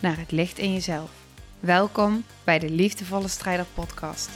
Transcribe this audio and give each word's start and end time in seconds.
naar 0.00 0.18
het 0.18 0.32
licht 0.32 0.58
in 0.58 0.72
jezelf. 0.72 1.10
Welkom 1.60 2.24
bij 2.44 2.58
de 2.58 2.70
Liefdevolle 2.70 3.28
Strijder 3.28 3.66
Podcast. 3.74 4.30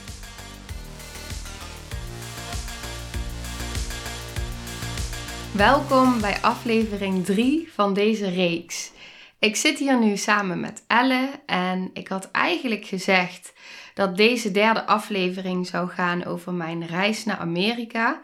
Welkom 5.52 6.20
bij 6.20 6.38
aflevering 6.40 7.24
3 7.24 7.72
van 7.72 7.94
deze 7.94 8.28
reeks. 8.28 8.92
Ik 9.38 9.56
zit 9.56 9.78
hier 9.78 9.98
nu 9.98 10.16
samen 10.16 10.60
met 10.60 10.84
Elle 10.86 11.30
en 11.46 11.90
ik 11.92 12.08
had 12.08 12.30
eigenlijk 12.30 12.84
gezegd 12.86 13.52
dat 13.94 14.16
deze 14.16 14.50
derde 14.50 14.86
aflevering 14.86 15.66
zou 15.66 15.88
gaan 15.88 16.24
over 16.24 16.52
mijn 16.52 16.86
reis 16.86 17.24
naar 17.24 17.36
Amerika. 17.36 18.20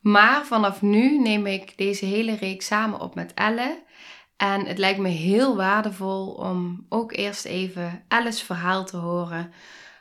Maar 0.00 0.46
vanaf 0.46 0.82
nu 0.82 1.18
neem 1.18 1.46
ik 1.46 1.72
deze 1.76 2.04
hele 2.04 2.36
reeks 2.36 2.66
samen 2.66 3.00
op 3.00 3.14
met 3.14 3.34
Elle. 3.34 3.82
En 4.40 4.66
het 4.66 4.78
lijkt 4.78 4.98
me 4.98 5.08
heel 5.08 5.56
waardevol 5.56 6.26
om 6.26 6.86
ook 6.88 7.12
eerst 7.12 7.44
even 7.44 8.02
Alice's 8.08 8.42
verhaal 8.42 8.84
te 8.84 8.96
horen. 8.96 9.52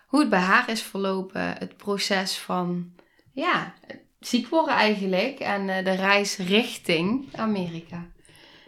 Hoe 0.07 0.19
het 0.19 0.29
bij 0.29 0.39
haar 0.39 0.69
is 0.69 0.81
verlopen, 0.81 1.41
het 1.41 1.77
proces 1.77 2.37
van 2.37 2.91
ja, 3.31 3.73
ziek 4.19 4.47
worden 4.47 4.73
eigenlijk 4.73 5.39
en 5.39 5.69
eh, 5.69 5.83
de 5.83 5.91
reis 5.91 6.37
richting 6.37 7.25
Amerika. 7.35 8.07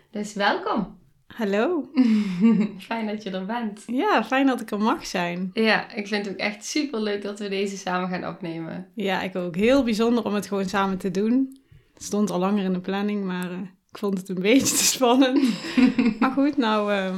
Dus 0.09 0.33
welkom. 0.33 0.99
Hallo. 1.27 1.89
fijn 2.89 3.07
dat 3.07 3.23
je 3.23 3.29
er 3.29 3.45
bent. 3.45 3.83
Ja, 3.87 4.23
fijn 4.23 4.47
dat 4.47 4.61
ik 4.61 4.71
er 4.71 4.79
mag 4.79 5.05
zijn. 5.05 5.49
Ja, 5.53 5.91
ik 5.91 6.07
vind 6.07 6.25
het 6.25 6.33
ook 6.33 6.39
echt 6.39 6.65
super 6.65 7.01
leuk 7.01 7.21
dat 7.21 7.39
we 7.39 7.49
deze 7.49 7.77
samen 7.77 8.09
gaan 8.09 8.33
opnemen. 8.33 8.87
Ja, 8.95 9.21
ik 9.21 9.35
ook. 9.35 9.55
Heel 9.55 9.83
bijzonder 9.83 10.25
om 10.25 10.33
het 10.33 10.47
gewoon 10.47 10.69
samen 10.69 10.97
te 10.97 11.11
doen. 11.11 11.59
Het 11.93 12.03
stond 12.03 12.29
al 12.29 12.39
langer 12.39 12.63
in 12.63 12.73
de 12.73 12.79
planning, 12.79 13.23
maar 13.23 13.51
uh, 13.51 13.57
ik 13.91 13.97
vond 13.97 14.17
het 14.17 14.29
een 14.29 14.41
beetje 14.41 14.75
te 14.75 14.83
spannend. 14.83 15.53
maar 16.19 16.31
goed, 16.31 16.57
nou 16.57 16.93
uh, 16.93 17.17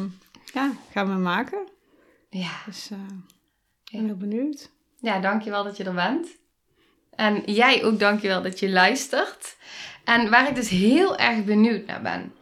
ja, 0.53 0.71
gaan 0.91 1.07
we 1.07 1.19
maken. 1.19 1.67
Ja. 2.29 2.51
Dus 2.65 2.91
uh, 2.91 2.97
ik 3.83 3.91
ben 3.91 4.05
heel 4.05 4.17
benieuwd. 4.17 4.69
Ja, 4.99 5.19
dankjewel 5.19 5.63
dat 5.63 5.77
je 5.77 5.83
er 5.83 5.93
bent. 5.93 6.27
En 7.15 7.41
jij 7.45 7.83
ook 7.83 7.99
dankjewel 7.99 8.41
dat 8.41 8.59
je 8.59 8.69
luistert. 8.69 9.55
En 10.03 10.29
waar 10.29 10.49
ik 10.49 10.55
dus 10.55 10.69
heel 10.69 11.17
erg 11.17 11.43
benieuwd 11.43 11.85
naar 11.85 12.01
ben. 12.01 12.33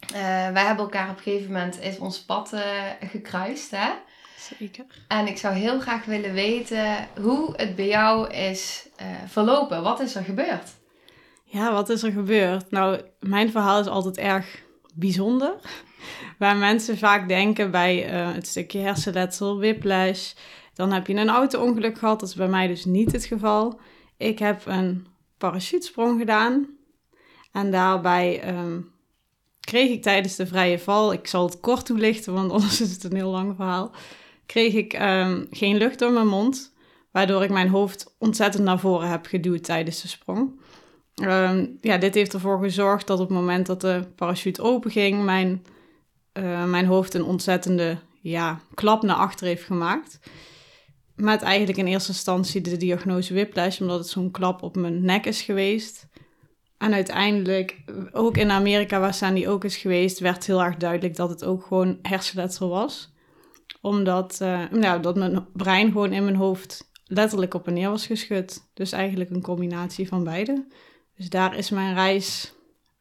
Uh, 0.00 0.12
wij 0.52 0.64
hebben 0.64 0.84
elkaar 0.84 1.10
op 1.10 1.16
een 1.16 1.22
gegeven 1.22 1.52
moment 1.52 1.80
is 1.80 1.98
ons 1.98 2.20
pad 2.20 2.52
uh, 2.52 2.60
gekruist, 3.00 3.70
hè? 3.70 3.90
Zeker. 4.58 4.84
En 5.08 5.26
ik 5.26 5.38
zou 5.38 5.54
heel 5.54 5.80
graag 5.80 6.04
willen 6.04 6.32
weten 6.32 7.08
hoe 7.20 7.52
het 7.56 7.76
bij 7.76 7.86
jou 7.86 8.30
is 8.30 8.88
uh, 9.00 9.06
verlopen. 9.26 9.82
Wat 9.82 10.00
is 10.00 10.14
er 10.14 10.24
gebeurd? 10.24 10.70
Ja, 11.52 11.72
wat 11.72 11.88
is 11.88 12.02
er 12.02 12.12
gebeurd? 12.12 12.70
Nou, 12.70 13.00
mijn 13.20 13.50
verhaal 13.50 13.80
is 13.80 13.86
altijd 13.86 14.16
erg 14.18 14.62
bijzonder. 14.94 15.54
Waar 16.38 16.56
mensen 16.56 16.98
vaak 16.98 17.28
denken 17.28 17.70
bij 17.70 17.96
het 18.34 18.46
stukje 18.46 18.78
hersenletsel, 18.78 19.58
whiplash, 19.58 20.32
dan 20.74 20.92
heb 20.92 21.06
je 21.06 21.14
een 21.14 21.28
auto-ongeluk 21.28 21.98
gehad. 21.98 22.20
Dat 22.20 22.28
is 22.28 22.34
bij 22.34 22.48
mij 22.48 22.66
dus 22.66 22.84
niet 22.84 23.12
het 23.12 23.24
geval. 23.24 23.80
Ik 24.16 24.38
heb 24.38 24.66
een 24.66 25.06
parachutesprong 25.38 26.18
gedaan. 26.18 26.66
En 27.52 27.70
daarbij 27.70 28.56
um, 28.58 28.92
kreeg 29.60 29.90
ik 29.90 30.02
tijdens 30.02 30.36
de 30.36 30.46
vrije 30.46 30.78
val, 30.78 31.12
ik 31.12 31.26
zal 31.26 31.44
het 31.44 31.60
kort 31.60 31.86
toelichten, 31.86 32.32
want 32.32 32.52
anders 32.52 32.80
is 32.80 32.92
het 32.92 33.04
een 33.04 33.16
heel 33.16 33.30
lang 33.30 33.56
verhaal, 33.56 33.90
kreeg 34.46 34.74
ik 34.74 35.00
um, 35.00 35.46
geen 35.50 35.76
lucht 35.76 35.98
door 35.98 36.12
mijn 36.12 36.26
mond, 36.26 36.74
waardoor 37.10 37.42
ik 37.42 37.50
mijn 37.50 37.68
hoofd 37.68 38.14
ontzettend 38.18 38.64
naar 38.64 38.78
voren 38.78 39.08
heb 39.08 39.26
geduwd 39.26 39.64
tijdens 39.64 40.02
de 40.02 40.08
sprong. 40.08 40.60
Um, 41.20 41.78
ja, 41.80 41.98
dit 41.98 42.14
heeft 42.14 42.34
ervoor 42.34 42.58
gezorgd 42.58 43.06
dat 43.06 43.20
op 43.20 43.28
het 43.28 43.38
moment 43.38 43.66
dat 43.66 43.80
de 43.80 44.04
parachute 44.16 44.62
openging, 44.62 45.24
mijn, 45.24 45.64
uh, 46.32 46.64
mijn 46.64 46.86
hoofd 46.86 47.14
een 47.14 47.24
ontzettende 47.24 47.98
ja, 48.20 48.60
klap 48.74 49.02
naar 49.02 49.16
achter 49.16 49.46
heeft 49.46 49.64
gemaakt. 49.64 50.20
Met 51.14 51.42
eigenlijk 51.42 51.78
in 51.78 51.86
eerste 51.86 52.12
instantie 52.12 52.60
de 52.60 52.76
diagnose 52.76 53.34
whiplash, 53.34 53.80
omdat 53.80 53.98
het 53.98 54.08
zo'n 54.08 54.30
klap 54.30 54.62
op 54.62 54.76
mijn 54.76 55.04
nek 55.04 55.26
is 55.26 55.42
geweest. 55.42 56.08
En 56.78 56.94
uiteindelijk, 56.94 57.76
ook 58.12 58.36
in 58.36 58.50
Amerika, 58.50 59.00
waar 59.00 59.14
Sandy 59.14 59.46
ook 59.46 59.64
is 59.64 59.76
geweest, 59.76 60.18
werd 60.18 60.46
heel 60.46 60.62
erg 60.62 60.76
duidelijk 60.76 61.16
dat 61.16 61.30
het 61.30 61.44
ook 61.44 61.64
gewoon 61.64 61.98
hersenletsel 62.02 62.68
was. 62.68 63.12
Omdat 63.80 64.38
uh, 64.42 64.70
nou, 64.70 65.02
dat 65.02 65.16
mijn 65.16 65.46
brein 65.52 65.92
gewoon 65.92 66.12
in 66.12 66.24
mijn 66.24 66.36
hoofd 66.36 66.90
letterlijk 67.04 67.54
op 67.54 67.66
en 67.66 67.74
neer 67.74 67.90
was 67.90 68.06
geschud. 68.06 68.70
Dus 68.74 68.92
eigenlijk 68.92 69.30
een 69.30 69.42
combinatie 69.42 70.08
van 70.08 70.24
beide. 70.24 70.66
Dus 71.20 71.28
daar 71.28 71.56
is 71.56 71.70
mijn 71.70 71.94
reis 71.94 72.52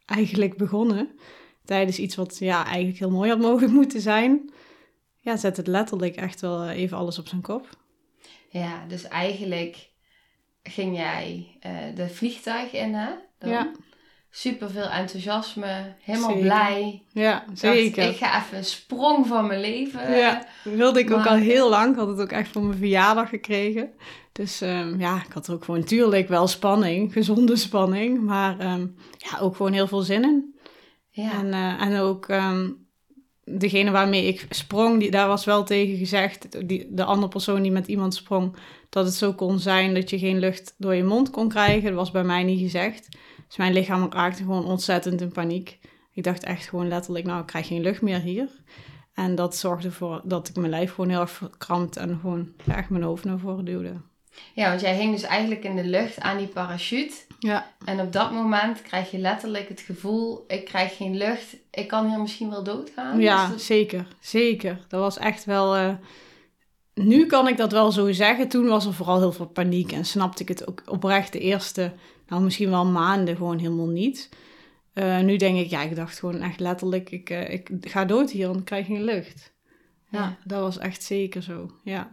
eigenlijk 0.06 0.58
begonnen. 0.58 1.10
Tijdens 1.66 2.00
iets 2.00 2.16
wat 2.16 2.38
ja, 2.40 2.66
eigenlijk 2.66 2.98
heel 2.98 3.10
mooi 3.12 3.30
had 3.30 3.40
mogen 3.40 3.72
moeten 3.80 4.02
zijn. 4.02 4.52
Ja, 5.18 5.38
zet 5.38 5.58
het 5.58 5.68
letterlijk 5.68 6.16
echt 6.16 6.42
wel 6.42 6.70
even 6.70 6.98
alles 6.98 7.20
op 7.20 7.28
zijn 7.28 7.42
kop. 7.42 7.70
Ja, 8.50 8.86
dus 8.88 9.04
eigenlijk 9.04 9.90
ging 10.64 10.96
jij 10.96 11.58
uh, 11.66 11.96
de 11.96 12.10
vliegtuig 12.10 12.72
in, 12.74 12.94
hè? 12.94 13.10
Dan. 13.38 13.50
Ja. 13.50 13.72
Super 14.30 14.70
veel 14.70 14.90
enthousiasme, 14.90 15.96
helemaal 16.02 16.30
Zeker. 16.30 16.44
blij. 16.44 17.04
Ja, 17.12 17.44
Dacht, 17.48 17.60
zeker. 17.60 18.10
ik 18.10 18.18
ga 18.18 18.42
even 18.44 18.58
een 18.58 18.66
sprong 18.66 19.28
van 19.28 19.48
mijn 19.48 19.60
leven. 19.60 20.18
Ja, 20.18 20.46
dat 20.64 20.74
wilde 20.74 21.00
ik 21.00 21.12
ook 21.12 21.26
al 21.26 21.36
heel 21.36 21.70
lang. 21.70 21.92
Ik 21.92 22.00
had 22.00 22.08
het 22.08 22.20
ook 22.20 22.32
echt 22.32 22.52
voor 22.52 22.64
mijn 22.64 22.78
verjaardag 22.78 23.30
gekregen. 23.30 23.94
Dus 24.40 24.62
um, 24.62 25.00
ja, 25.00 25.24
ik 25.26 25.34
had 25.34 25.48
er 25.48 25.54
ook 25.54 25.64
gewoon 25.64 25.80
natuurlijk 25.80 26.28
wel 26.28 26.48
spanning, 26.48 27.12
gezonde 27.14 27.56
spanning. 27.56 28.22
Maar 28.22 28.74
um, 28.74 28.96
ja, 29.18 29.40
ook 29.40 29.56
gewoon 29.56 29.74
heel 29.74 29.88
veel 29.88 30.02
zin 30.02 30.24
in. 30.24 30.56
Ja. 31.10 31.32
En, 31.32 31.48
uh, 31.48 31.82
en 31.82 32.00
ook 32.00 32.28
um, 32.28 32.88
degene 33.44 33.92
waarmee 33.92 34.26
ik 34.28 34.46
sprong, 34.50 35.00
die, 35.00 35.12
daar 35.12 35.28
was 35.28 35.46
wel 35.46 35.64
tegen 35.64 35.98
gezegd, 35.98 36.68
die, 36.68 36.88
de 36.90 37.04
andere 37.04 37.28
persoon 37.28 37.62
die 37.62 37.72
met 37.72 37.88
iemand 37.88 38.16
sprong, 38.16 38.56
dat 38.90 39.06
het 39.06 39.14
zo 39.14 39.34
kon 39.34 39.60
zijn 39.60 39.94
dat 39.94 40.10
je 40.10 40.20
geen 40.20 40.40
lucht 40.40 40.76
door 40.78 40.96
je 40.96 41.04
mond 41.04 41.30
kon 41.30 41.50
krijgen. 41.50 41.84
Dat 41.84 42.00
was 42.00 42.12
bij 42.12 42.24
mij 42.24 42.44
niet 42.44 42.60
gezegd. 42.60 43.08
Dus 43.48 43.58
mijn 43.58 43.74
lichaam 43.74 44.08
raakte 44.12 44.44
gewoon 44.44 44.66
ontzettend 44.66 45.22
in 45.22 45.32
paniek. 45.32 45.80
Ik 46.14 46.24
dacht 46.24 46.44
echt 46.44 46.68
gewoon 46.68 46.88
letterlijk, 46.88 47.26
nou, 47.26 47.42
ik 47.42 47.48
krijg 47.48 47.68
geen 47.68 47.82
lucht 47.82 48.02
meer 48.02 48.20
hier. 48.20 48.50
En 49.14 49.36
dat 49.36 49.56
zorgde 49.56 49.88
ervoor 49.88 50.22
dat 50.24 50.48
ik 50.48 50.56
mijn 50.56 50.70
lijf 50.70 50.94
gewoon 50.94 51.10
heel 51.10 51.22
erg 51.22 51.32
verkrampt 51.32 51.98
en 51.98 52.20
gewoon 52.22 52.54
echt 52.68 52.90
mijn 52.90 53.04
hoofd 53.04 53.24
naar 53.24 53.40
voren 53.40 53.66
duwde. 53.66 54.08
Ja, 54.54 54.70
want 54.70 54.82
jij 54.82 54.96
hing 54.96 55.12
dus 55.14 55.24
eigenlijk 55.24 55.64
in 55.64 55.76
de 55.76 55.84
lucht 55.84 56.20
aan 56.20 56.38
die 56.38 56.48
parachute. 56.48 57.16
Ja. 57.40 57.72
En 57.86 58.00
op 58.00 58.14
dat 58.14 58.32
moment 58.32 58.82
krijg 58.82 59.12
je 59.12 59.18
letterlijk 59.18 59.70
het 59.70 59.80
gevoel, 59.80 60.44
ik 60.48 60.66
krijg 60.66 60.96
geen 60.98 61.18
lucht, 61.18 61.56
ik 61.72 61.88
kan 61.88 62.10
hier 62.10 62.20
misschien 62.20 62.50
wel 62.50 62.64
doodgaan. 62.64 63.20
Ja, 63.20 63.42
Dus 63.42 63.52
dat- 63.52 63.62
zeker. 63.62 64.06
Zeker. 64.20 64.80
Dat 64.88 65.00
was 65.00 65.18
echt 65.18 65.46
wel... 65.46 65.78
Uh, 65.78 65.94
nu 66.94 67.26
kan 67.26 67.48
ik 67.48 67.58
dat 67.58 67.72
wel 67.72 67.92
zo 67.92 68.12
zeggen. 68.12 68.48
Toen 68.48 68.68
was 68.68 68.86
er 68.86 68.94
vooral 68.94 69.20
heel 69.20 69.32
veel 69.32 69.48
paniek 69.48 69.92
en 69.92 70.06
snapte 70.06 70.42
ik 70.42 70.48
het 70.48 70.68
ook 70.68 70.82
oprecht 70.86 71.34
de 71.34 71.40
eerste, 71.40 71.94
nou 72.28 72.42
misschien 72.42 72.70
wel 72.70 72.86
maanden 72.86 73.36
gewoon 73.36 73.58
helemaal 73.58 73.88
niet. 73.88 74.30
Uh, 74.94 75.20
nu 75.20 75.36
denk 75.38 75.58
ik, 75.58 75.70
ja, 75.70 75.82
ik 75.82 75.96
dacht 75.96 76.20
gewoon 76.20 76.42
echt 76.42 76.60
letterlijk, 76.60 77.10
ik, 77.12 77.30
uh, 77.30 77.50
ik 77.54 77.70
ga 77.82 78.06
dood 78.06 78.32
hier, 78.32 78.48
want 78.48 78.60
ik 78.60 78.66
krijg 78.66 78.86
geen 78.86 79.04
lucht. 79.04 79.54
Ja, 80.10 80.20
ja, 80.20 80.38
dat 80.44 80.60
was 80.62 80.78
echt 80.78 81.04
zeker 81.04 81.44
zo, 81.44 81.72
ja. 81.84 82.10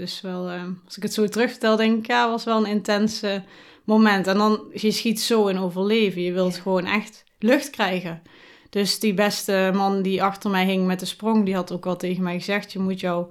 Dus 0.00 0.20
wel, 0.20 0.52
uh, 0.52 0.62
als 0.84 0.96
ik 0.96 1.02
het 1.02 1.12
zo 1.12 1.26
terugvertel, 1.26 1.76
denk 1.76 1.98
ik, 1.98 2.06
ja, 2.06 2.30
was 2.30 2.44
wel 2.44 2.56
een 2.56 2.70
intense 2.70 3.42
moment. 3.84 4.26
En 4.26 4.38
dan, 4.38 4.60
je 4.72 4.90
schiet 4.90 5.20
zo 5.20 5.46
in 5.46 5.58
overleven. 5.58 6.22
Je 6.22 6.32
wilt 6.32 6.54
ja. 6.54 6.60
gewoon 6.60 6.84
echt 6.84 7.24
lucht 7.38 7.70
krijgen. 7.70 8.22
Dus 8.70 8.98
die 8.98 9.14
beste 9.14 9.70
man 9.74 10.02
die 10.02 10.22
achter 10.22 10.50
mij 10.50 10.64
hing 10.66 10.86
met 10.86 11.00
de 11.00 11.06
sprong, 11.06 11.44
die 11.44 11.54
had 11.54 11.72
ook 11.72 11.86
al 11.86 11.96
tegen 11.96 12.22
mij 12.22 12.38
gezegd, 12.38 12.72
je 12.72 12.78
moet 12.78 13.00
jouw 13.00 13.28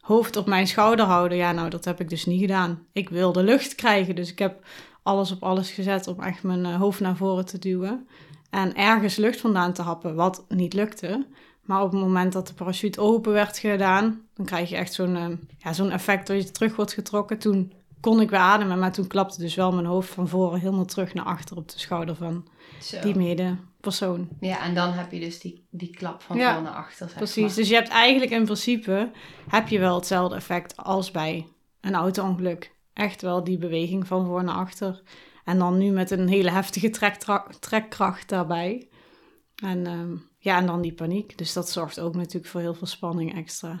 hoofd 0.00 0.36
op 0.36 0.46
mijn 0.46 0.66
schouder 0.66 1.04
houden. 1.04 1.38
Ja, 1.38 1.52
nou, 1.52 1.70
dat 1.70 1.84
heb 1.84 2.00
ik 2.00 2.08
dus 2.08 2.26
niet 2.26 2.40
gedaan. 2.40 2.86
Ik 2.92 3.08
wilde 3.08 3.42
lucht 3.42 3.74
krijgen, 3.74 4.14
dus 4.14 4.30
ik 4.30 4.38
heb 4.38 4.66
alles 5.02 5.32
op 5.32 5.42
alles 5.42 5.70
gezet 5.70 6.06
om 6.06 6.20
echt 6.20 6.42
mijn 6.42 6.64
uh, 6.64 6.76
hoofd 6.76 7.00
naar 7.00 7.16
voren 7.16 7.44
te 7.44 7.58
duwen. 7.58 8.06
En 8.50 8.76
ergens 8.76 9.16
lucht 9.16 9.40
vandaan 9.40 9.72
te 9.72 9.82
happen, 9.82 10.14
wat 10.14 10.44
niet 10.48 10.72
lukte. 10.72 11.26
Maar 11.62 11.82
op 11.82 11.92
het 11.92 12.00
moment 12.00 12.32
dat 12.32 12.46
de 12.46 12.54
parachute 12.54 13.00
open 13.00 13.32
werd 13.32 13.58
gedaan, 13.58 14.20
dan 14.34 14.46
krijg 14.46 14.68
je 14.68 14.76
echt 14.76 14.92
zo'n 14.92 15.16
uh, 15.16 15.36
ja, 15.58 15.72
zo'n 15.72 15.90
effect 15.90 16.26
dat 16.26 16.42
je 16.42 16.50
terug 16.50 16.76
wordt 16.76 16.92
getrokken. 16.92 17.38
Toen 17.38 17.72
kon 18.02 18.20
ik 18.20 18.30
weer 18.30 18.38
ademen. 18.38 18.78
Maar 18.78 18.92
toen 18.92 19.06
klapte 19.06 19.40
dus 19.40 19.54
wel 19.54 19.72
mijn 19.72 19.86
hoofd 19.86 20.08
van 20.08 20.28
voren 20.28 20.60
helemaal 20.60 20.84
terug 20.84 21.14
naar 21.14 21.24
achter 21.24 21.56
op 21.56 21.68
de 21.68 21.78
schouder 21.78 22.14
van 22.14 22.48
Zo. 22.80 23.00
die 23.00 23.16
medepersoon. 23.16 24.28
Ja, 24.40 24.62
en 24.62 24.74
dan 24.74 24.92
heb 24.92 25.12
je 25.12 25.20
dus 25.20 25.40
die, 25.40 25.66
die 25.70 25.90
klap 25.90 26.22
van 26.22 26.36
Ja, 26.36 26.54
voor 26.54 26.62
naar 26.62 26.72
achter. 26.72 27.08
Zeg 27.08 27.16
Precies, 27.16 27.46
maar. 27.46 27.54
dus 27.54 27.68
je 27.68 27.74
hebt 27.74 27.88
eigenlijk 27.88 28.30
in 28.30 28.44
principe, 28.44 29.10
heb 29.48 29.68
je 29.68 29.78
wel 29.78 29.94
hetzelfde 29.94 30.36
effect 30.36 30.76
als 30.76 31.10
bij 31.10 31.46
een 31.80 31.94
auto-ongeluk. 31.94 32.74
Echt 32.92 33.22
wel 33.22 33.44
die 33.44 33.58
beweging 33.58 34.06
van 34.06 34.26
voor 34.26 34.44
naar 34.44 34.54
achter. 34.54 35.02
En 35.44 35.58
dan 35.58 35.78
nu 35.78 35.90
met 35.90 36.10
een 36.10 36.28
hele 36.28 36.50
heftige 36.50 36.90
trekkracht 37.60 38.28
daarbij. 38.28 38.88
En 39.62 39.86
ehm, 39.86 40.16
ja, 40.42 40.56
en 40.56 40.66
dan 40.66 40.80
die 40.80 40.92
paniek. 40.92 41.38
Dus 41.38 41.52
dat 41.52 41.70
zorgt 41.70 42.00
ook 42.00 42.14
natuurlijk 42.14 42.46
voor 42.46 42.60
heel 42.60 42.74
veel 42.74 42.86
spanning 42.86 43.34
extra. 43.34 43.80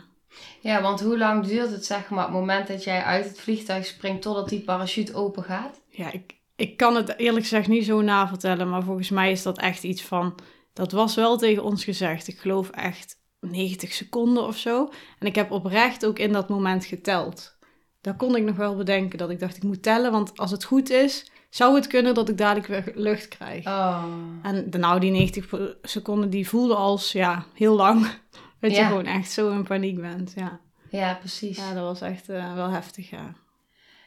Ja, 0.60 0.82
want 0.82 1.00
hoe 1.00 1.18
lang 1.18 1.46
duurt 1.46 1.70
het, 1.70 1.84
zeg 1.84 2.10
maar, 2.10 2.24
het 2.24 2.32
moment 2.32 2.66
dat 2.66 2.84
jij 2.84 3.02
uit 3.02 3.24
het 3.24 3.40
vliegtuig 3.40 3.86
springt 3.86 4.22
totdat 4.22 4.48
die 4.48 4.60
parachute 4.60 5.14
open 5.14 5.42
gaat? 5.42 5.80
Ja, 5.88 6.12
ik, 6.12 6.34
ik 6.56 6.76
kan 6.76 6.96
het 6.96 7.18
eerlijk 7.18 7.42
gezegd 7.42 7.68
niet 7.68 7.84
zo 7.84 8.00
navertellen, 8.00 8.68
maar 8.68 8.82
volgens 8.82 9.10
mij 9.10 9.30
is 9.30 9.42
dat 9.42 9.58
echt 9.58 9.82
iets 9.82 10.02
van... 10.02 10.34
Dat 10.72 10.92
was 10.92 11.14
wel 11.14 11.36
tegen 11.36 11.64
ons 11.64 11.84
gezegd. 11.84 12.28
Ik 12.28 12.38
geloof 12.38 12.70
echt 12.70 13.18
90 13.40 13.92
seconden 13.92 14.46
of 14.46 14.56
zo. 14.56 14.88
En 15.18 15.26
ik 15.26 15.34
heb 15.34 15.50
oprecht 15.50 16.06
ook 16.06 16.18
in 16.18 16.32
dat 16.32 16.48
moment 16.48 16.84
geteld. 16.84 17.56
Daar 18.00 18.16
kon 18.16 18.36
ik 18.36 18.42
nog 18.42 18.56
wel 18.56 18.76
bedenken 18.76 19.18
dat 19.18 19.30
ik 19.30 19.38
dacht, 19.38 19.56
ik 19.56 19.62
moet 19.62 19.82
tellen. 19.82 20.12
Want 20.12 20.38
als 20.38 20.50
het 20.50 20.64
goed 20.64 20.90
is, 20.90 21.31
zou 21.52 21.74
het 21.74 21.86
kunnen 21.86 22.14
dat 22.14 22.28
ik 22.28 22.38
dadelijk 22.38 22.66
weer 22.66 22.92
lucht 22.94 23.28
krijg. 23.28 23.66
Oh. 23.66 24.04
En 24.42 24.70
de, 24.70 24.78
nou, 24.78 25.00
die 25.00 25.10
90 25.10 25.46
po- 25.46 25.72
seconden, 25.82 26.30
die 26.30 26.48
voelde 26.48 26.74
als, 26.74 27.12
ja, 27.12 27.44
heel 27.54 27.74
lang. 27.76 28.06
Dat 28.60 28.76
je 28.76 28.84
gewoon 28.84 29.06
echt 29.06 29.30
zo 29.30 29.50
in 29.50 29.62
paniek 29.62 30.00
bent, 30.00 30.32
ja. 30.36 30.60
Ja, 30.90 31.14
precies. 31.14 31.56
Ja, 31.56 31.74
dat 31.74 31.82
was 31.82 32.00
echt 32.00 32.28
eh, 32.28 32.54
wel 32.54 32.68
heftig, 32.70 33.10
ja. 33.10 33.34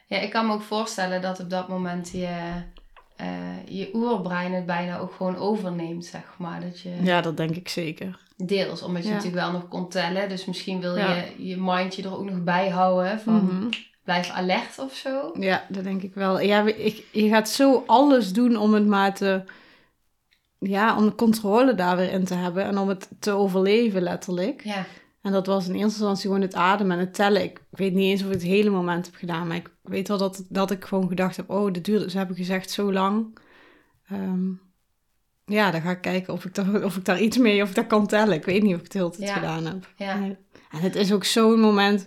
Ja, 0.06 0.18
ik 0.18 0.30
kan 0.30 0.46
me 0.46 0.52
ook 0.52 0.62
voorstellen 0.62 1.22
dat 1.22 1.40
op 1.40 1.50
dat 1.50 1.68
moment 1.68 2.10
je, 2.12 2.38
eh, 3.16 3.66
je 3.68 3.90
oerbrein 3.94 4.52
het 4.52 4.66
bijna 4.66 4.98
ook 4.98 5.12
gewoon 5.12 5.36
overneemt, 5.36 6.04
zeg 6.04 6.34
maar. 6.38 6.60
Dat 6.60 6.80
je 6.80 6.90
Ja, 7.02 7.20
dat 7.20 7.36
denk 7.36 7.50
ik 7.56 7.68
zeker. 7.68 8.18
deels, 8.36 8.82
omdat 8.82 9.02
je 9.02 9.08
Ja. 9.08 9.14
natuurlijk 9.14 9.42
wel 9.42 9.52
nog 9.52 9.68
kon 9.68 9.88
tellen. 9.88 10.28
Dus 10.28 10.44
misschien 10.44 10.80
wil 10.80 10.96
je 10.96 11.32
je 11.38 11.56
mindje 11.60 12.02
er 12.02 12.16
ook 12.18 12.30
nog 12.30 12.42
bij 12.42 12.68
houden 12.68 13.20
van 13.20 13.44
Mhm. 13.44 13.68
Blijf 14.06 14.30
alert 14.30 14.78
of 14.78 14.94
zo. 14.94 15.32
Ja, 15.38 15.64
dat 15.68 15.84
denk 15.84 16.02
ik 16.02 16.14
wel. 16.14 16.40
Ja, 16.40 16.66
ik, 16.66 17.04
je 17.12 17.28
gaat 17.28 17.48
zo 17.48 17.84
alles 17.86 18.32
doen 18.32 18.56
om 18.56 18.74
het 18.74 18.86
maar 18.86 19.14
te... 19.14 19.42
Ja, 20.58 20.96
om 20.96 21.04
de 21.04 21.14
controle 21.14 21.74
daar 21.74 21.96
weer 21.96 22.12
in 22.12 22.24
te 22.24 22.34
hebben 22.34 22.64
en 22.64 22.78
om 22.78 22.88
het 22.88 23.08
te 23.20 23.30
overleven, 23.30 24.02
letterlijk. 24.02 24.64
Ja, 24.64 24.84
En 25.22 25.32
dat 25.32 25.46
was 25.46 25.64
in 25.66 25.72
eerste 25.72 25.84
instantie 25.86 26.22
gewoon 26.26 26.40
het 26.40 26.54
ademen 26.54 26.98
en 26.98 27.04
het 27.04 27.14
tellen. 27.14 27.42
Ik 27.42 27.60
weet 27.70 27.92
niet 27.92 28.10
eens 28.10 28.20
of 28.20 28.26
ik 28.26 28.32
het 28.32 28.42
hele 28.42 28.70
moment 28.70 29.06
heb 29.06 29.14
gedaan, 29.14 29.46
maar 29.46 29.56
ik 29.56 29.70
weet 29.82 30.08
wel 30.08 30.18
dat, 30.18 30.44
dat 30.48 30.70
ik 30.70 30.84
gewoon 30.84 31.08
gedacht 31.08 31.36
heb... 31.36 31.50
Oh, 31.50 31.72
dit 31.72 31.84
duurt, 31.84 32.10
ze 32.10 32.16
hebben 32.16 32.36
gezegd 32.36 32.70
zo 32.70 32.92
lang. 32.92 33.38
Ehm, 34.08 34.48
ja, 35.44 35.70
dan 35.70 35.80
ga 35.80 35.90
ik 35.90 36.00
kijken 36.00 36.32
of 36.32 36.44
ik, 36.44 36.54
daar, 36.54 36.84
of 36.84 36.96
ik 36.96 37.04
daar 37.04 37.20
iets 37.20 37.38
mee, 37.38 37.62
of 37.62 37.68
ik 37.68 37.74
dat 37.74 37.86
kan 37.86 38.06
tellen. 38.06 38.34
Ik 38.34 38.44
weet 38.44 38.62
niet 38.62 38.72
of 38.74 38.78
ik 38.78 38.84
het 38.84 38.92
heel 38.92 39.10
tijd 39.10 39.28
Ja. 39.28 39.34
gedaan 39.34 39.64
heb. 39.66 39.88
ja. 39.96 40.12
En 40.70 40.80
het 40.80 40.94
is 40.96 41.12
ook 41.12 41.24
zo'n 41.24 41.60
moment... 41.60 42.06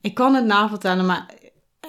Ik 0.00 0.14
kan 0.14 0.34
het 0.34 0.44
navertellen, 0.44 1.06
maar 1.06 1.30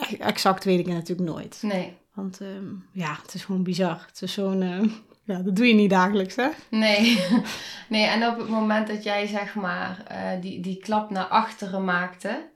exact 0.19 0.63
weet 0.63 0.80
ik 0.80 0.86
het 0.86 0.96
natuurlijk 0.96 1.30
nooit. 1.30 1.60
Nee. 1.62 1.94
Want 2.13 2.42
ehm, 2.42 2.66
ja, 2.92 3.18
het 3.24 3.34
is 3.34 3.44
gewoon 3.46 3.63
bizar. 3.63 4.04
Het 4.07 4.22
is 4.22 4.34
zo'n... 4.34 4.62
eh, 4.62 4.84
ja, 5.36 5.42
dat 5.44 5.56
doe 5.56 5.68
je 5.68 5.74
niet 5.74 5.90
dagelijks, 5.90 6.36
hè? 6.36 6.48
Nee. 6.69 7.19
nee, 7.90 8.06
en 8.06 8.28
op 8.28 8.38
het 8.38 8.50
moment 8.50 8.88
dat 8.88 9.04
jij 9.04 9.28
zeg 9.28 9.56
maar 9.56 10.04
eh, 10.07 10.42
die, 10.42 10.60
die 10.62 10.78
klap 10.78 11.10
naar 11.10 11.25
achteren 11.28 11.84
maakte, 11.84 12.50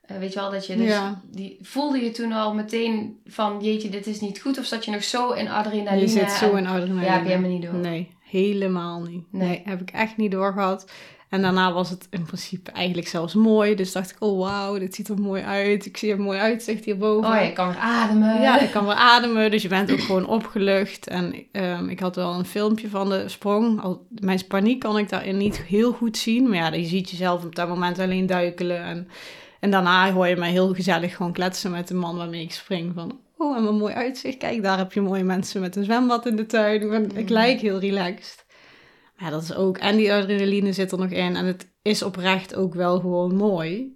eh, 0.00 0.16
weet 0.18 0.32
je 0.32 0.40
wel, 0.40 0.50
dat 0.50 0.66
je 0.66 0.76
dus, 0.76 0.86
Ja. 0.88 1.20
die, 1.30 1.58
voelde 1.62 1.98
je 2.04 2.10
toen 2.10 2.32
al 2.32 2.54
meteen 2.54 3.20
van 3.24 3.58
jeetje, 3.60 3.88
dit 3.88 4.06
is 4.06 4.20
niet 4.20 4.40
goed? 4.40 4.58
Of 4.58 4.64
zat 4.64 4.84
je 4.84 4.90
nog 4.90 5.04
zo 5.04 5.30
in 5.32 5.48
adrenaline? 5.48 6.00
je 6.00 6.08
zit 6.08 6.30
zo 6.30 6.50
en- 6.52 6.58
in 6.58 6.66
adrenaline. 6.66 7.04
Ja, 7.04 7.12
heb 7.12 7.22
je 7.22 7.28
helemaal 7.28 7.50
niet 7.50 7.62
door. 7.62 7.74
Nee, 7.74 8.14
helemaal 8.20 9.02
niet. 9.02 9.32
Nee. 9.32 9.48
Nee. 9.48 9.62
heb 9.64 9.80
ik 9.80 9.90
echt 9.90 10.16
niet 10.16 10.30
doorgehad. 10.30 10.90
En 11.28 11.42
daarna 11.42 11.72
was 11.72 11.90
het 11.90 12.06
in 12.10 12.22
principe 12.24 12.70
eigenlijk 12.70 13.08
zelfs 13.08 13.34
mooi. 13.34 13.74
Dus 13.74 13.92
dacht 13.92 14.10
ik, 14.10 14.16
oh 14.18 14.38
wauw, 14.38 14.78
dit 14.78 14.94
ziet 14.94 15.08
er 15.08 15.20
mooi 15.20 15.42
uit. 15.42 15.86
Ik 15.86 15.96
zie 15.96 16.12
een 16.12 16.20
mooi 16.20 16.38
uitzicht 16.38 16.84
hierboven. 16.84 17.30
Oh, 17.30 17.42
je 17.44 17.52
kan 17.52 17.68
weer 17.68 17.78
ademen. 17.78 18.40
Ja, 18.40 18.60
ik 18.60 18.70
kan 18.70 18.84
weer 18.86 18.94
ademen, 18.94 19.50
dus 19.50 19.62
je 19.62 19.68
bent 19.68 19.92
ook 19.92 20.00
gewoon 20.00 20.26
opgelucht. 20.26 21.06
En 21.06 21.34
ehm, 21.52 21.88
ik 21.88 22.00
had 22.00 22.16
wel 22.16 22.34
een 22.34 22.44
filmpje 22.44 22.88
van 22.88 23.08
de 23.08 23.28
sprong. 23.28 23.82
Al, 23.82 24.06
mijn 24.08 24.46
paniek 24.48 24.78
kan 24.80 24.98
ik 24.98 25.08
daarin 25.08 25.36
niet 25.36 25.56
heel 25.62 25.92
goed 25.92 26.16
zien. 26.16 26.48
Maar 26.48 26.56
ja, 26.58 26.72
je 26.72 26.84
ziet 26.84 27.10
jezelf 27.10 27.44
op 27.44 27.54
dat 27.54 27.68
moment 27.68 27.98
alleen 27.98 28.26
duikelen. 28.26 28.82
En, 28.82 29.08
en 29.60 29.70
daarna 29.70 30.12
hoor 30.12 30.26
je 30.26 30.36
mij 30.36 30.50
heel 30.50 30.74
gezellig 30.74 31.16
gewoon 31.16 31.32
kletsen 31.32 31.70
met 31.70 31.88
de 31.88 31.94
man 31.94 32.16
waarmee 32.16 32.42
ik 32.42 32.52
spring. 32.52 32.92
Van, 32.94 33.18
oh, 33.36 33.56
en 33.56 33.64
wat 33.64 33.74
mooi 33.74 33.94
uitzicht. 33.94 34.36
Kijk, 34.36 34.62
daar 34.62 34.78
heb 34.78 34.92
je 34.92 35.00
mooie 35.00 35.24
mensen 35.24 35.60
met 35.60 35.76
een 35.76 35.84
zwembad 35.84 36.26
in 36.26 36.36
de 36.36 36.46
tuin. 36.46 36.92
Ik 36.92 37.28
Mm. 37.28 37.34
lijk 37.34 37.60
heel 37.60 37.78
relaxed. 37.78 38.44
Maar 39.16 39.24
ja, 39.24 39.30
dat 39.30 39.42
is 39.42 39.54
ook... 39.54 39.78
En 39.78 39.96
die 39.96 40.12
adrenaline 40.12 40.72
zit 40.72 40.92
er 40.92 40.98
nog 40.98 41.10
in. 41.10 41.36
En 41.36 41.44
het 41.46 41.68
is 41.82 42.02
oprecht 42.02 42.54
ook 42.54 42.74
wel 42.74 43.00
gewoon 43.00 43.34
mooi. 43.36 43.94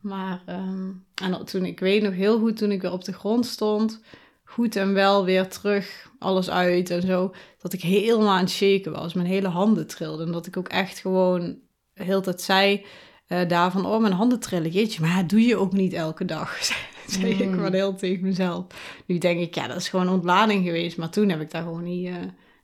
Maar, 0.00 0.42
ehm, 0.46 0.90
en 1.22 1.44
toen, 1.44 1.64
ik 1.64 1.80
weet 1.80 2.02
nog 2.02 2.14
heel 2.14 2.38
goed, 2.38 2.56
toen 2.56 2.70
ik 2.72 2.82
weer 2.82 2.92
op 2.92 3.04
de 3.04 3.12
grond 3.12 3.46
stond, 3.46 4.00
goed 4.44 4.76
en 4.76 4.92
wel 4.92 5.24
weer 5.24 5.48
terug, 5.48 6.10
alles 6.18 6.50
uit 6.50 6.90
en 6.90 7.02
zo, 7.02 7.34
dat 7.58 7.72
ik 7.72 7.80
helemaal 7.82 8.28
aan 8.32 8.40
het 8.40 8.50
shaken 8.50 8.92
was. 8.92 9.14
Mijn 9.14 9.26
hele 9.26 9.48
handen 9.48 9.86
trilden. 9.86 10.26
En 10.26 10.32
dat 10.32 10.46
ik 10.46 10.56
ook 10.56 10.68
echt 10.68 10.98
gewoon 10.98 11.58
de 11.94 12.04
hele 12.04 12.20
tijd 12.20 12.40
zei 12.40 12.84
eh, 13.26 13.48
daarvan, 13.48 13.86
oh, 13.86 14.00
mijn 14.00 14.12
handen 14.12 14.40
trillen. 14.40 14.70
Jeetje, 14.70 15.00
maar 15.00 15.16
dat 15.16 15.28
doe 15.28 15.40
je 15.40 15.56
ook 15.56 15.72
niet 15.72 15.92
elke 15.92 16.24
dag, 16.24 16.58
zei 17.06 17.30
ik 17.30 17.46
Mm. 17.46 17.54
gewoon 17.54 17.72
heel 17.72 17.94
tegen 17.94 18.22
mezelf. 18.22 18.64
Nu 19.06 19.18
denk 19.18 19.40
ik, 19.40 19.54
ja, 19.54 19.66
dat 19.66 19.76
is 19.76 19.88
gewoon 19.88 20.08
ontlading 20.08 20.64
geweest. 20.64 20.96
Maar 20.96 21.10
toen 21.10 21.28
heb 21.28 21.40
ik 21.40 21.50
daar 21.50 21.62
gewoon 21.62 21.82
niet, 21.84 22.06
eh, 22.06 22.14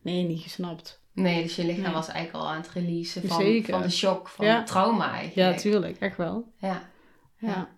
nee, 0.02 0.25
niet 0.25 0.43
gesnapt. 0.43 1.00
Nee, 1.23 1.43
dus 1.43 1.56
je 1.56 1.65
lichaam 1.65 1.82
Nee. 1.82 1.93
was 1.93 2.09
eigenlijk 2.09 2.44
al 2.44 2.50
aan 2.50 2.61
het 2.61 2.70
releasen 2.70 3.29
van, 3.29 3.41
Zeker. 3.41 3.73
van 3.73 3.82
de 3.82 3.91
shock, 3.91 4.29
van 4.29 4.47
Ja. 4.47 4.56
het 4.56 4.67
trauma 4.67 5.05
Ja, 5.06 5.11
eigenlijk. 5.12 5.59
tuurlijk, 5.59 5.99
echt 5.99 6.17
wel. 6.17 6.53
Ja, 6.59 6.91
Ja, 7.38 7.69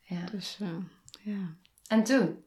ja. 0.00 0.24
dus 0.32 0.58
eh, 0.60 0.68
ja. 1.22 1.54
En 1.86 2.02
toen? 2.04 2.44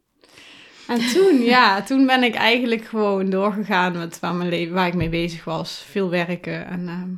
En 0.88 1.00
toen, 1.14 1.42
ja, 1.42 1.82
toen 1.82 2.06
ben 2.06 2.24
ik 2.24 2.36
eigenlijk 2.36 2.86
gewoon 2.86 3.30
doorgegaan 3.30 3.98
met 3.98 4.20
waar, 4.20 4.36
mijn 4.36 4.50
leven, 4.50 4.74
waar 4.74 4.88
ik 4.88 4.94
mee 4.94 5.10
bezig 5.10 5.44
was. 5.44 5.84
Veel 5.90 6.10
werken. 6.10 6.66
En 6.66 6.88
ehm, 6.88 7.12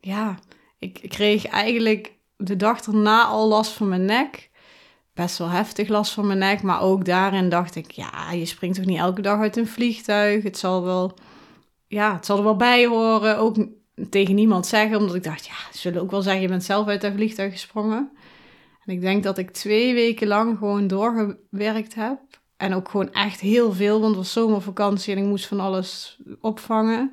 ja, 0.00 0.38
ik 0.78 0.98
ik 0.98 1.08
kreeg 1.10 1.46
eigenlijk 1.46 2.12
de 2.36 2.56
dag 2.56 2.80
erna 2.86 3.24
al 3.24 3.48
last 3.48 3.72
van 3.72 3.88
mijn 3.88 4.04
nek. 4.04 4.50
Best 5.14 5.38
wel 5.38 5.48
heftig 5.48 5.88
last 5.88 6.12
van 6.12 6.26
mijn 6.26 6.38
nek. 6.38 6.62
Maar 6.62 6.80
ook 6.80 7.04
daarin 7.04 7.48
dacht 7.48 7.74
ik, 7.76 7.90
ja, 7.90 8.32
je 8.32 8.46
springt 8.46 8.76
toch 8.76 8.86
niet 8.86 8.98
elke 8.98 9.20
dag 9.20 9.40
uit 9.40 9.56
een 9.56 9.66
vliegtuig? 9.66 10.42
Het 10.42 10.58
zal 10.58 10.84
wel, 10.84 11.14
ja, 11.88 12.14
het 12.14 12.26
zal 12.26 12.36
er 12.36 12.44
wel 12.44 12.56
bij 12.56 12.86
horen. 12.86 13.38
Ook 13.38 13.56
tegen 14.10 14.34
niemand 14.34 14.66
zeggen, 14.66 14.98
omdat 14.98 15.14
ik 15.14 15.22
dacht, 15.22 15.46
ja, 15.46 15.54
ze 15.72 15.78
zullen 15.78 16.02
ook 16.02 16.10
wel 16.10 16.22
zeggen, 16.22 16.42
je 16.42 16.48
bent 16.48 16.64
zelf 16.64 16.86
uit 16.86 17.00
dat 17.00 17.12
vliegtuig 17.12 17.52
gesprongen. 17.52 18.10
En 18.84 18.94
ik 18.94 19.00
denk 19.00 19.22
dat 19.22 19.38
ik 19.38 19.50
twee 19.50 19.94
weken 19.94 20.26
lang 20.26 20.58
gewoon 20.58 20.86
doorgewerkt 20.86 21.94
heb. 21.94 22.18
En 22.56 22.74
ook 22.74 22.88
gewoon 22.88 23.12
echt 23.12 23.40
heel 23.40 23.72
veel, 23.72 24.00
want 24.00 24.06
het 24.06 24.16
was 24.16 24.32
zomervakantie 24.32 25.14
en 25.14 25.22
ik 25.22 25.28
moest 25.28 25.46
van 25.46 25.60
alles 25.60 26.18
opvangen. 26.40 27.12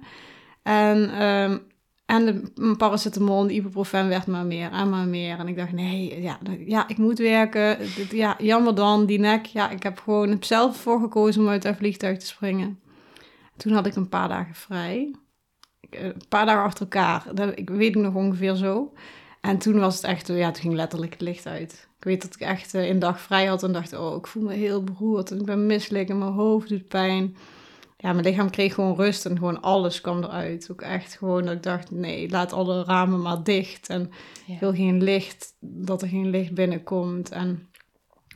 En, 0.63 1.09
ehm, 1.09 1.57
en 2.05 2.25
de 2.25 2.75
paracetamol 2.77 3.47
de 3.47 3.53
ibuprofen 3.53 4.07
werd 4.07 4.27
maar 4.27 4.45
meer 4.45 4.71
en 4.71 4.89
maar 4.89 5.07
meer. 5.07 5.39
En 5.39 5.47
ik 5.47 5.55
dacht, 5.55 5.71
nee, 5.71 6.21
ja, 6.21 6.37
ja 6.65 6.87
ik 6.87 6.97
moet 6.97 7.19
werken. 7.19 7.77
Ja, 8.09 8.35
jammer 8.37 8.75
dan, 8.75 9.05
die 9.05 9.19
nek. 9.19 9.45
Ja, 9.45 9.69
ik 9.69 9.83
heb 9.83 9.99
gewoon 9.99 10.37
zelf 10.39 10.77
voor 10.77 10.99
gekozen 10.99 11.41
om 11.41 11.49
uit 11.49 11.61
dat 11.61 11.75
vliegtuig 11.75 12.19
te 12.19 12.25
springen. 12.25 12.79
Toen 13.57 13.73
had 13.73 13.85
ik 13.85 13.95
een 13.95 14.09
paar 14.09 14.27
dagen 14.27 14.55
vrij. 14.55 15.15
Eh, 15.89 16.03
Een 16.03 16.21
paar 16.29 16.45
dagen 16.45 16.63
achter 16.63 16.81
elkaar. 16.81 17.25
Dat 17.33 17.57
ik 17.59 17.69
weet 17.69 17.95
ik 17.95 18.01
nog 18.01 18.13
ongeveer 18.13 18.55
zo. 18.55 18.93
En 19.41 19.57
toen 19.57 19.79
was 19.79 19.95
het 19.95 20.03
echt, 20.03 20.27
ja, 20.27 20.51
toen 20.51 20.61
ging 20.61 20.73
letterlijk 20.73 21.11
het 21.11 21.21
licht 21.21 21.45
uit. 21.45 21.87
Ik 21.97 22.03
weet 22.03 22.21
dat 22.21 22.33
ik 22.33 22.39
echt 22.41 22.73
eh, 22.73 22.87
een 22.87 22.99
dag 22.99 23.19
vrij 23.21 23.45
had 23.45 23.63
en 23.63 23.71
dacht, 23.73 23.93
oh, 23.93 24.15
ik 24.17 24.27
voel 24.27 24.43
me 24.43 24.53
heel 24.53 24.83
beroerd 24.83 25.31
en 25.31 25.39
ik 25.39 25.45
ben 25.45 25.65
misselijk 25.65 26.09
en 26.09 26.17
mijn 26.17 26.31
hoofd 26.31 26.69
doet 26.69 26.87
pijn. 26.87 27.35
Ja, 27.97 28.13
mijn 28.13 28.25
lichaam 28.25 28.49
kreeg 28.49 28.73
gewoon 28.73 28.95
rust 28.95 29.25
en 29.25 29.37
gewoon 29.37 29.61
alles 29.61 30.01
kwam 30.01 30.23
eruit. 30.23 30.67
Ook 30.71 30.81
echt 30.81 31.15
gewoon 31.17 31.45
dat 31.45 31.53
ik 31.55 31.63
dacht, 31.63 31.91
nee, 31.91 32.29
laat 32.29 32.53
alle 32.53 32.83
ramen 32.83 33.21
maar 33.21 33.43
dicht. 33.43 33.89
En 33.89 34.11
Ja. 34.45 34.53
ik 34.53 34.59
wil 34.59 34.73
geen 34.73 35.03
licht, 35.03 35.53
dat 35.59 36.01
er 36.01 36.07
geen 36.07 36.29
licht 36.29 36.53
binnenkomt. 36.53 37.29
En 37.31 37.69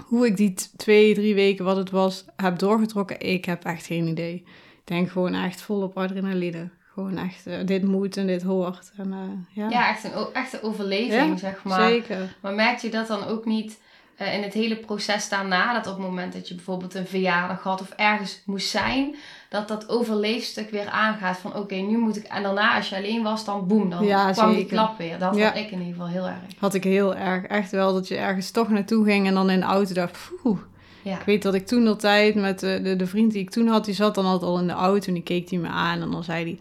hoe 0.06 0.26
ik 0.26 0.38
die 0.38 0.54
twee, 0.78 1.14
drie 1.14 1.36
weken 1.36 1.66
wat 1.66 1.78
het 1.78 1.90
was, 1.90 2.26
heb 2.36 2.60
doorgetrokken, 2.60 3.20
ik 3.20 3.46
heb 3.46 3.64
echt 3.64 3.86
geen 3.86 4.08
idee. 4.08 4.44
Ik 4.90 4.96
denk 4.96 5.10
gewoon 5.12 5.34
echt 5.34 5.62
vol 5.62 5.82
op 5.82 5.98
adrenaline. 5.98 6.70
Gewoon 6.94 7.18
echt, 7.18 7.48
eh, 7.48 7.58
dit 7.66 7.84
moet 7.84 8.18
en 8.18 8.28
dit 8.28 8.42
hoort. 8.44 8.92
En, 8.98 9.12
eh, 9.14 9.20
ja, 9.64 9.70
Ja, 9.70 9.90
echt 9.90 10.04
een 10.04 10.12
echte 10.34 10.64
overleving, 10.64 11.30
Ja, 11.32 11.38
zeg 11.38 11.64
maar. 11.64 11.90
zeker. 11.90 12.36
Maar 12.42 12.54
merk 12.54 12.78
je 12.80 12.90
dat 12.90 13.08
dan 13.08 13.26
ook 13.26 13.46
niet 13.46 13.80
eh, 14.18 14.34
in 14.34 14.44
het 14.44 14.54
hele 14.54 14.76
proces 14.76 15.30
daarna, 15.30 15.74
dat 15.74 15.88
op 15.88 15.94
het 15.98 16.02
moment 16.06 16.34
dat 16.34 16.48
je 16.48 16.56
bijvoorbeeld 16.56 16.94
een 16.94 17.08
verjaardag 17.08 17.64
had 17.64 17.82
of 17.82 17.90
ergens 17.90 18.42
moest 18.46 18.70
zijn, 18.70 19.16
dat 19.50 19.68
dat 19.68 19.90
overleefstuk 19.90 20.70
weer 20.70 20.88
aangaat 20.88 21.38
van 21.38 21.56
oké, 21.56 21.76
nu 21.76 21.98
moet 21.98 22.18
ik... 22.18 22.24
En 22.24 22.44
daarna 22.44 22.76
als 22.76 22.90
je 22.90 22.96
alleen 22.96 23.24
was, 23.24 23.46
dan 23.46 23.68
boem, 23.68 23.90
dan 23.90 24.06
Ja, 24.06 24.32
kwam 24.32 24.56
die 24.56 24.66
klap 24.66 24.98
weer. 24.98 25.20
Dat 25.20 25.36
Ja. 25.36 25.46
had 25.48 25.56
ik 25.56 25.72
in 25.72 25.80
ieder 25.80 25.94
geval 25.94 26.08
heel 26.08 26.26
erg. 26.28 26.38
Had 26.60 26.74
ik 26.74 26.84
heel 26.84 27.16
erg. 27.16 27.44
Echt 27.46 27.72
wel 27.72 27.94
dat 27.94 28.08
je 28.08 28.18
ergens 28.18 28.52
toch 28.52 28.70
naartoe 28.70 29.06
ging 29.06 29.28
en 29.28 29.34
dan 29.34 29.50
in 29.50 29.60
de 29.60 29.66
auto 29.66 29.94
dacht, 29.94 30.18
poeh, 30.42 30.60
Ja. 31.04 31.20
Ik 31.20 31.26
weet 31.26 31.42
dat 31.42 31.54
ik 31.54 31.66
toen 31.68 31.86
de 31.86 31.96
tijd 31.96 32.36
met 32.36 32.60
de, 32.60 32.80
de, 32.84 32.96
de 32.96 33.08
vriend 33.08 33.32
die 33.32 33.42
ik 33.42 33.50
toen 33.50 33.68
had, 33.68 33.86
die 33.86 33.94
zat 33.94 34.16
dan 34.16 34.26
altijd 34.26 34.52
al 34.52 34.60
in 34.60 34.68
de 34.68 34.74
auto 34.74 35.08
en 35.08 35.14
die 35.14 35.24
keek 35.24 35.50
die 35.50 35.60
me 35.60 35.68
aan 35.68 36.02
en 36.02 36.12
dan 36.12 36.24
zei 36.24 36.44
hij, 36.44 36.60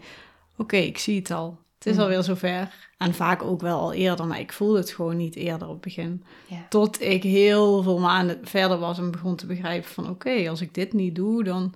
oké, 0.57 0.75
ik 0.77 0.97
zie 0.97 1.17
het 1.19 1.31
al. 1.31 1.57
Het 1.77 1.87
is 1.87 1.93
Mhm. 1.93 2.01
alweer 2.03 2.23
zover. 2.23 2.87
En 2.97 3.13
vaak 3.13 3.43
ook 3.43 3.61
wel 3.61 3.79
al 3.79 3.93
eerder, 3.93 4.27
maar 4.27 4.39
ik 4.39 4.53
voelde 4.53 4.77
het 4.77 4.89
gewoon 4.91 5.17
niet 5.17 5.35
eerder 5.35 5.67
op 5.67 5.73
het 5.73 5.81
begin. 5.83 6.23
Ja. 6.47 6.65
Tot 6.69 7.01
ik 7.01 7.23
heel 7.23 7.83
veel 7.83 7.99
maanden 7.99 8.39
verder 8.43 8.77
was 8.77 8.97
en 8.97 9.11
begon 9.11 9.35
te 9.35 9.45
begrijpen 9.45 9.89
van... 9.89 10.09
oké, 10.09 10.49
als 10.49 10.61
ik 10.61 10.73
dit 10.73 10.93
niet 10.93 11.15
doe, 11.15 11.43
dan, 11.43 11.73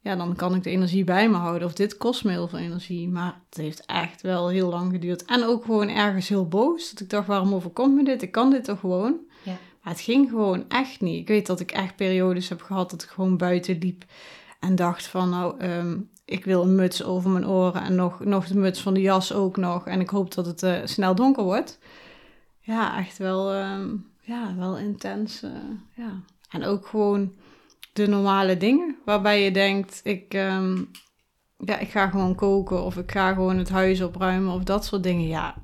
ja, 0.00 0.16
dan 0.16 0.36
kan 0.36 0.54
ik 0.54 0.62
de 0.62 0.70
energie 0.70 1.04
bij 1.04 1.28
me 1.28 1.36
houden. 1.36 1.68
Of 1.68 1.74
dit 1.74 1.96
kost 1.96 2.24
me 2.24 2.30
heel 2.30 2.48
veel 2.48 2.58
energie. 2.58 3.08
Maar 3.08 3.40
het 3.48 3.58
heeft 3.58 3.86
echt 3.86 4.22
wel 4.22 4.48
heel 4.48 4.68
lang 4.68 4.92
geduurd. 4.92 5.24
En 5.24 5.44
ook 5.44 5.64
gewoon 5.64 5.88
ergens 5.88 6.28
heel 6.28 6.48
boos. 6.48 6.90
Dat 6.90 7.00
ik 7.00 7.10
dacht, 7.10 7.26
waarom 7.26 7.54
overkomt 7.54 7.94
me 7.94 8.04
dit? 8.04 8.22
Ik 8.22 8.32
kan 8.32 8.50
dit 8.50 8.64
toch 8.64 8.80
gewoon? 8.80 9.14
Het 9.82 10.00
ging 10.00 10.28
gewoon 10.28 10.64
echt 10.68 11.00
niet. 11.00 11.20
Ik 11.20 11.28
weet 11.28 11.46
dat 11.46 11.60
ik 11.60 11.70
echt 11.70 11.96
periodes 11.96 12.48
heb 12.48 12.62
gehad 12.62 12.90
dat 12.90 13.02
ik 13.02 13.08
gewoon 13.08 13.36
buiten 13.36 13.78
liep. 13.78 14.04
En 14.60 14.74
dacht 14.74 15.06
van, 15.06 15.30
nou, 15.30 15.58
ehm, 15.58 15.98
ik 16.24 16.44
wil 16.44 16.62
een 16.62 16.74
muts 16.74 17.04
over 17.04 17.30
mijn 17.30 17.46
oren. 17.48 17.82
En 17.82 17.94
nog, 17.94 18.24
nog 18.24 18.46
de 18.46 18.56
muts 18.58 18.80
van 18.80 18.94
de 18.94 19.00
jas 19.00 19.32
ook 19.32 19.56
nog. 19.56 19.86
En 19.86 20.00
ik 20.00 20.08
hoop 20.10 20.34
dat 20.34 20.46
het 20.46 20.62
eh, 20.62 20.78
snel 20.84 21.14
donker 21.14 21.42
wordt. 21.42 21.78
Ja, 22.60 22.98
echt 22.98 23.18
wel, 23.18 23.52
ehm, 23.52 23.88
ja, 24.20 24.54
wel 24.56 24.78
intens. 24.78 25.42
eh, 25.42 25.50
ja. 25.96 26.20
En 26.50 26.64
ook 26.64 26.86
gewoon 26.86 27.32
de 27.92 28.06
normale 28.06 28.56
dingen. 28.56 28.96
Waarbij 29.04 29.42
je 29.44 29.50
denkt, 29.50 30.00
ik, 30.04 30.34
ehm, 30.34 30.76
ja, 31.58 31.78
ik 31.78 31.88
ga 31.90 32.08
gewoon 32.08 32.34
koken. 32.34 32.84
Of 32.84 32.96
ik 32.96 33.10
ga 33.12 33.32
gewoon 33.32 33.58
het 33.58 33.68
huis 33.68 34.02
opruimen. 34.02 34.54
Of 34.54 34.62
dat 34.62 34.84
soort 34.84 35.02
dingen. 35.02 35.26
Ja, 35.28 35.54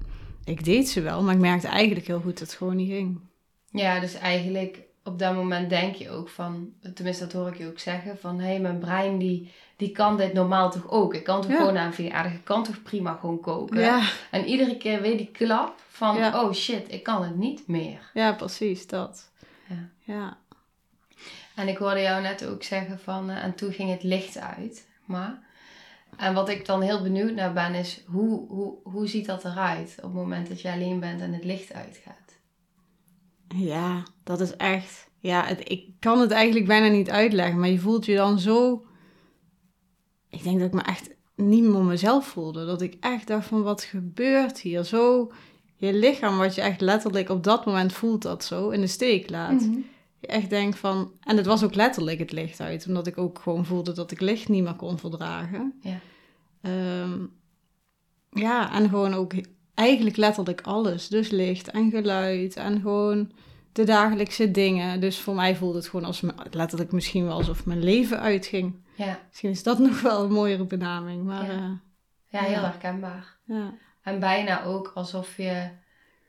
ik 0.45 0.65
deed 0.65 0.89
ze 0.89 1.01
wel. 1.01 1.23
Maar 1.23 1.35
ik 1.35 1.41
merkte 1.41 1.69
eigenlijk 1.69 2.07
heel 2.07 2.21
goed 2.21 2.39
dat 2.39 2.49
het 2.49 2.57
gewoon 2.57 2.77
niet 2.77 2.91
ging. 2.91 3.21
Ja, 3.71 4.01
dus 4.01 4.15
eigenlijk 4.15 4.79
op 5.05 5.19
dat 5.19 5.35
moment 5.35 5.71
denk 5.71 5.95
je 5.95 6.11
ook 6.11 6.29
van, 6.29 6.73
tenminste 6.95 7.25
dat 7.25 7.33
hoor 7.33 7.49
ik 7.49 7.59
je 7.59 7.67
ook 7.67 7.79
zeggen, 7.79 8.19
van 8.19 8.41
hé, 8.41 8.47
hey, 8.47 8.61
mijn 8.61 8.79
brein 8.79 9.19
die, 9.19 9.53
die 9.77 9.91
kan 9.91 10.17
dit 10.17 10.33
normaal 10.33 10.71
toch 10.71 10.91
ook. 10.91 11.15
Ik 11.15 11.25
kan 11.25 11.41
toch 11.43 11.51
Ja. 11.51 11.57
gewoon 11.57 11.79
aan 11.79 12.13
aardig, 12.13 12.33
ik 12.33 12.45
kan 12.45 12.65
toch 12.65 12.83
prima 12.83 13.13
gewoon 13.21 13.41
koken. 13.41 13.81
Ja, 13.81 14.03
En 14.31 14.45
iedere 14.45 14.77
keer 14.77 15.01
weer 15.01 15.17
die 15.17 15.31
klap 15.33 15.75
van, 15.89 16.17
Ja. 16.17 16.43
oh 16.45 16.53
shit, 16.53 16.93
ik 16.93 17.03
kan 17.03 17.23
het 17.23 17.37
niet 17.37 17.67
meer. 17.67 18.11
ja, 18.15 18.33
precies 18.33 18.87
dat. 18.87 19.31
Ja. 19.69 19.89
Ja. 19.99 20.37
En 21.55 21.69
ik 21.69 21.77
hoorde 21.77 22.01
jou 22.01 22.23
net 22.23 22.47
ook 22.47 22.63
zeggen 22.63 22.99
van, 23.01 23.31
eh, 23.31 23.45
en 23.45 23.55
toen 23.55 23.73
ging 23.73 23.91
het 23.91 24.03
licht 24.03 24.39
uit. 24.39 24.87
Maar, 25.05 25.39
en 26.17 26.35
wat 26.35 26.49
ik 26.49 26.67
dan 26.67 26.81
heel 26.83 27.03
benieuwd 27.03 27.35
naar 27.35 27.53
ben 27.53 27.75
is, 27.75 28.03
hoe, 28.07 28.47
hoe, 28.49 28.75
hoe 28.83 29.07
ziet 29.07 29.27
dat 29.27 29.45
eruit 29.45 29.95
op 29.97 30.03
het 30.03 30.13
moment 30.13 30.49
dat 30.49 30.61
je 30.61 30.71
alleen 30.73 31.01
bent 31.01 31.21
en 31.21 31.33
het 31.33 31.45
licht 31.45 31.73
uitgaat? 31.73 32.28
Ja, 33.49 34.03
dat 34.25 34.41
is 34.41 34.57
echt. 34.57 35.11
Ja, 35.19 35.45
het, 35.45 35.71
ik 35.71 35.87
kan 35.99 36.21
het 36.21 36.31
eigenlijk 36.31 36.67
bijna 36.67 36.89
niet 36.89 37.11
uitleggen, 37.11 37.59
maar 37.59 37.69
je 37.69 37.79
voelt 37.79 38.05
je 38.05 38.17
dan 38.17 38.39
zo. 38.39 38.85
Ik 40.31 40.43
denk 40.43 40.59
dat 40.59 40.69
ik 40.69 40.75
me 40.75 40.83
echt 40.83 41.11
niet 41.35 41.63
meer 41.63 41.83
mezelf 41.83 42.27
voelde. 42.27 42.67
Dat 42.67 42.83
ik 42.83 42.97
echt 43.01 43.27
dacht 43.27 43.47
van 43.47 43.63
wat 43.63 43.83
gebeurt 43.83 44.61
hier? 44.61 44.85
Zo 44.85 45.31
je 45.79 45.95
lichaam, 45.95 46.39
wat 46.39 46.55
je 46.55 46.61
echt 46.61 46.81
letterlijk 46.81 47.29
op 47.29 47.45
dat 47.45 47.67
moment 47.67 47.93
voelt, 47.93 48.23
dat 48.23 48.45
zo 48.45 48.69
in 48.71 48.81
de 48.81 48.87
steek 48.87 49.31
laat. 49.31 49.61
Mhm. 49.61 49.79
Je 50.21 50.27
echt 50.27 50.51
denkt 50.51 50.79
van. 50.79 51.13
En 51.21 51.37
het 51.37 51.47
was 51.47 51.65
ook 51.65 51.75
letterlijk 51.75 52.19
het 52.19 52.33
licht 52.33 52.61
uit, 52.61 52.87
omdat 52.87 53.07
ik 53.07 53.19
ook 53.19 53.39
gewoon 53.39 53.65
voelde 53.67 53.93
dat 53.93 54.11
ik 54.11 54.21
licht 54.21 54.49
niet 54.49 54.63
meer 54.63 54.75
kon 54.75 54.99
verdragen. 54.99 55.75
Ja. 55.81 55.99
Ehm, 56.61 57.25
ja, 58.31 58.73
en 58.73 58.89
gewoon 58.89 59.15
ook 59.15 59.33
eigenlijk 59.79 60.17
letterlijk 60.17 60.61
alles. 60.61 61.09
Dus 61.09 61.31
licht 61.31 61.71
en 61.71 61.91
geluid 61.91 62.57
en 62.57 62.81
gewoon 62.81 63.31
de 63.73 63.85
dagelijkse 63.85 64.51
dingen. 64.51 65.01
Dus 65.01 65.19
voor 65.21 65.35
mij 65.35 65.57
voelde 65.57 65.79
het 65.79 65.89
gewoon 65.89 66.07
als 66.07 66.23
letterlijk 66.51 66.93
misschien 66.93 67.25
wel 67.25 67.33
alsof 67.37 67.67
mijn 67.67 67.83
leven 67.83 68.21
uitging. 68.21 68.75
Ja, 68.95 69.21
Misschien 69.29 69.51
is 69.51 69.63
dat 69.63 69.79
nog 69.89 70.01
wel 70.01 70.25
een 70.25 70.33
mooiere 70.33 70.65
benaming, 70.65 71.25
maar 71.25 71.47
Ja. 71.47 71.53
ja. 71.53 71.79
ja 72.29 72.41
heel 72.41 72.51
Ja. 72.51 72.63
herkenbaar. 72.63 73.37
ja. 73.45 73.75
En 74.03 74.21
bijna 74.21 74.65
ook 74.65 74.91
alsof 74.95 75.37
je 75.37 75.69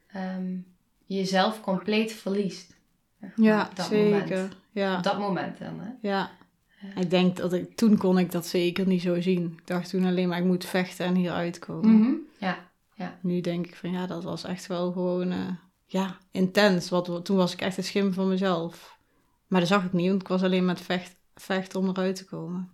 ehm, 0.07 0.57
jezelf 1.05 1.61
compleet 1.61 2.11
verliest. 2.13 2.77
Ja, 3.35 3.67
op 3.69 3.75
dat 3.75 3.85
zeker. 3.85 4.11
Moment. 4.37 4.55
Ja. 4.71 4.97
Op 4.97 5.03
dat 5.03 5.19
moment 5.19 5.57
dan, 5.59 5.79
hè? 5.79 6.09
ja. 6.09 6.31
Ja. 6.81 7.01
Ik 7.01 7.09
denk 7.09 7.37
dat 7.37 7.53
ik, 7.53 7.75
toen 7.75 7.97
kon 7.97 8.17
ik 8.17 8.31
dat 8.31 8.45
zeker 8.47 8.87
niet 8.87 9.01
zo 9.01 9.21
zien. 9.21 9.53
Ik 9.57 9.67
dacht 9.67 9.89
toen 9.89 10.05
alleen 10.05 10.27
maar, 10.27 10.37
ik 10.39 10.45
moet 10.45 10.65
vechten 10.65 11.05
en 11.05 11.15
hier 11.15 11.31
uitkomen. 11.31 11.91
Mhm. 11.99 12.11
Ja, 12.39 12.57
Nu 13.21 13.41
denk 13.41 13.65
ik 13.67 13.75
van 13.75 13.91
ja, 13.91 14.07
dat 14.07 14.23
was 14.23 14.43
echt 14.43 14.67
wel 14.67 14.91
gewoon 14.91 15.31
eh, 15.31 15.47
ja, 15.85 16.17
intens. 16.31 16.89
Wat, 16.89 17.25
toen 17.25 17.37
was 17.37 17.53
ik 17.53 17.61
echt 17.61 17.77
een 17.77 17.83
schim 17.83 18.13
van 18.13 18.27
mezelf. 18.27 18.97
Maar 19.47 19.59
dat 19.59 19.69
zag 19.69 19.83
ik 19.85 19.93
niet, 19.93 20.09
want 20.09 20.21
ik 20.21 20.27
was 20.27 20.43
alleen 20.43 20.65
met 20.65 20.81
vecht, 20.81 21.15
vechten 21.35 21.79
om 21.79 21.89
eruit 21.89 22.15
te 22.15 22.25
komen. 22.25 22.69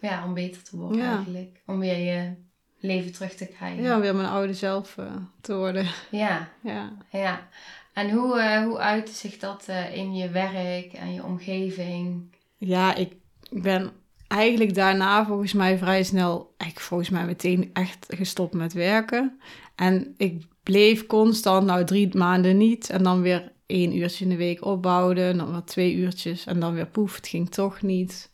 ja, 0.00 0.24
om 0.24 0.34
beter 0.34 0.62
te 0.62 0.76
worden 0.76 0.98
Ja. 0.98 1.14
eigenlijk. 1.16 1.62
Om 1.66 1.78
weer 1.78 1.98
je 1.98 2.34
leven 2.78 3.12
terug 3.12 3.34
te 3.34 3.46
krijgen. 3.46 3.82
Ja, 3.82 4.00
weer 4.00 4.14
mijn 4.14 4.28
oude 4.28 4.54
zelf 4.54 4.98
eh, 4.98 5.16
te 5.40 5.56
worden. 5.56 5.86
ja. 6.10 6.48
Ja. 6.62 6.92
ja. 7.10 7.48
En 7.92 8.10
hoe, 8.10 8.40
eh 8.40 8.62
hoe 8.64 8.78
uitte 8.78 9.12
zich 9.12 9.38
dat 9.38 9.68
in 9.92 10.14
je 10.14 10.28
werk 10.30 10.92
en 10.92 11.12
je 11.14 11.24
omgeving? 11.24 12.34
ja, 12.58 12.94
ik 12.94 13.14
ben 13.50 13.92
eigenlijk 14.28 14.74
daarna 14.74 15.26
volgens 15.26 15.52
mij 15.52 15.78
vrij 15.78 16.02
snel, 16.02 16.54
eigenlijk 16.56 16.88
volgens 16.88 17.10
mij 17.10 17.24
meteen 17.24 17.70
echt 17.72 18.06
gestopt 18.08 18.54
met 18.54 18.72
werken. 18.72 19.38
En 19.74 20.14
ik 20.16 20.44
bleef 20.62 21.06
constant, 21.06 21.66
nou 21.66 21.84
drie 21.84 22.16
maanden 22.16 22.56
niet. 22.56 22.90
En 22.90 23.02
dan 23.02 23.20
weer 23.20 23.52
één 23.66 23.96
uurtje 23.96 24.24
in 24.24 24.30
de 24.30 24.36
week 24.36 24.64
opbouwen. 24.64 25.36
Dan 25.36 25.50
weer 25.50 25.64
twee 25.64 25.94
uurtjes. 25.94 26.46
En 26.46 26.60
dan 26.60 26.74
weer 26.74 26.86
poef, 26.86 27.16
het 27.16 27.28
ging 27.28 27.50
toch 27.50 27.82
niet. 27.82 28.30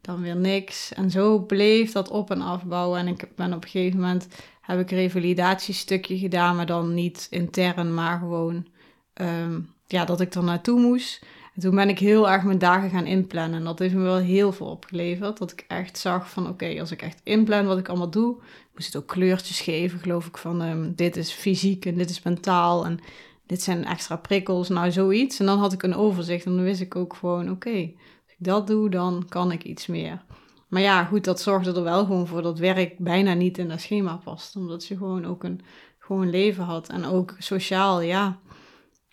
Dan 0.00 0.22
weer 0.22 0.36
niks. 0.36 0.92
En 0.92 1.10
zo 1.10 1.38
bleef 1.38 1.92
dat 1.92 2.08
op 2.08 2.30
en 2.30 2.40
afbouwen. 2.40 2.98
En 2.98 3.08
ik 3.08 3.28
ben 3.36 3.52
op 3.52 3.64
een 3.64 3.70
gegeven 3.70 4.00
moment, 4.00 4.28
heb 4.60 4.80
ik 4.80 4.90
een 4.90 4.96
revalidatiestukje 4.96 6.18
gedaan. 6.18 6.56
Maar 6.56 6.66
dan 6.66 6.94
niet 6.94 7.26
intern, 7.30 7.94
maar 7.94 8.18
gewoon, 8.18 8.66
ehm, 9.14 9.60
ja, 9.86 10.04
dat 10.04 10.20
ik 10.20 10.34
er 10.34 10.44
naartoe 10.44 10.80
moest. 10.80 11.24
En 11.54 11.60
toen 11.60 11.74
ben 11.74 11.88
ik 11.88 11.98
heel 11.98 12.30
erg 12.30 12.44
mijn 12.44 12.58
dagen 12.58 12.90
gaan 12.90 13.06
inplannen. 13.06 13.58
En 13.58 13.64
dat 13.64 13.78
heeft 13.78 13.94
me 13.94 14.02
wel 14.02 14.16
heel 14.16 14.52
veel 14.52 14.66
opgeleverd. 14.66 15.38
Dat 15.38 15.52
ik 15.52 15.64
echt 15.68 15.98
zag 15.98 16.30
van, 16.30 16.48
oké, 16.48 16.80
als 16.80 16.90
ik 16.90 17.02
echt 17.02 17.20
inplan 17.24 17.66
wat 17.66 17.78
ik 17.78 17.88
allemaal 17.88 18.10
doe... 18.10 18.36
moest 18.74 18.86
het 18.86 18.96
ook 19.02 19.08
kleurtjes 19.08 19.60
geven, 19.60 19.98
geloof 19.98 20.26
ik, 20.26 20.36
van... 20.36 20.62
ehm, 20.62 20.92
dit 20.94 21.16
is 21.16 21.32
fysiek 21.32 21.86
en 21.86 21.94
dit 21.94 22.10
is 22.10 22.22
mentaal 22.22 22.84
en 22.84 22.98
dit 23.46 23.62
zijn 23.62 23.84
extra 23.84 24.16
prikkels. 24.16 24.68
Nou, 24.68 24.90
zoiets. 24.90 25.38
En 25.38 25.46
dan 25.46 25.58
had 25.58 25.72
ik 25.72 25.82
een 25.82 25.94
overzicht 25.94 26.44
en 26.44 26.54
dan 26.54 26.64
wist 26.64 26.80
ik 26.80 26.96
ook 26.96 27.14
gewoon... 27.14 27.50
oké, 27.50 27.92
als 28.24 28.32
ik 28.38 28.44
dat 28.44 28.66
doe, 28.66 28.90
dan 28.90 29.26
kan 29.28 29.52
ik 29.52 29.64
iets 29.64 29.86
meer. 29.86 30.22
Maar 30.68 30.82
ja, 30.82 31.04
goed, 31.04 31.24
dat 31.24 31.40
zorgde 31.40 31.74
er 31.74 31.82
wel 31.82 32.04
gewoon 32.04 32.26
voor 32.26 32.42
dat 32.42 32.58
werk 32.58 32.98
bijna 32.98 33.34
niet 33.34 33.58
in 33.58 33.68
dat 33.68 33.80
schema 33.80 34.20
past. 34.24 34.56
Omdat 34.56 34.86
je 34.86 34.96
gewoon 34.96 35.24
ook 35.24 35.44
een 35.44 35.60
gewoon 35.98 36.30
leven 36.30 36.64
had. 36.64 36.88
En 36.88 37.04
ook 37.04 37.34
sociaal, 37.38 38.00
ja 38.00 38.38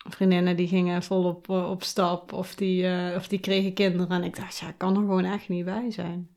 vriendinnen 0.08 0.56
die 0.56 0.68
gingen 0.68 1.02
volop 1.02 1.50
eh, 1.50 1.70
op 1.70 1.82
stap 1.82 2.32
of 2.32 2.54
die, 2.54 2.86
eh, 2.86 3.16
of 3.16 3.28
die 3.28 3.38
kregen 3.38 3.72
kinderen. 3.72 4.08
En 4.08 4.24
ik 4.24 4.36
dacht, 4.36 4.58
ja, 4.58 4.68
ik 4.68 4.78
kan 4.78 4.94
er 4.94 5.00
gewoon 5.00 5.24
echt 5.24 5.48
niet 5.48 5.64
bij 5.64 5.90
zijn. 5.90 6.28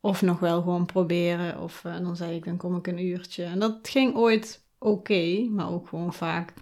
Of 0.00 0.22
nog 0.22 0.38
wel 0.38 0.62
gewoon 0.62 0.86
proberen. 0.86 1.60
Of 1.60 1.84
eh, 1.84 1.98
dan 1.98 2.16
zei 2.16 2.36
ik, 2.36 2.44
dan 2.44 2.56
kom 2.56 2.76
ik 2.76 2.86
een 2.86 3.04
uurtje. 3.06 3.44
En 3.44 3.58
dat 3.58 3.88
ging 3.88 4.14
ooit 4.14 4.64
oké, 4.78 5.48
maar 5.50 5.70
ook 5.70 5.88
gewoon 5.88 6.14
vaak 6.14 6.52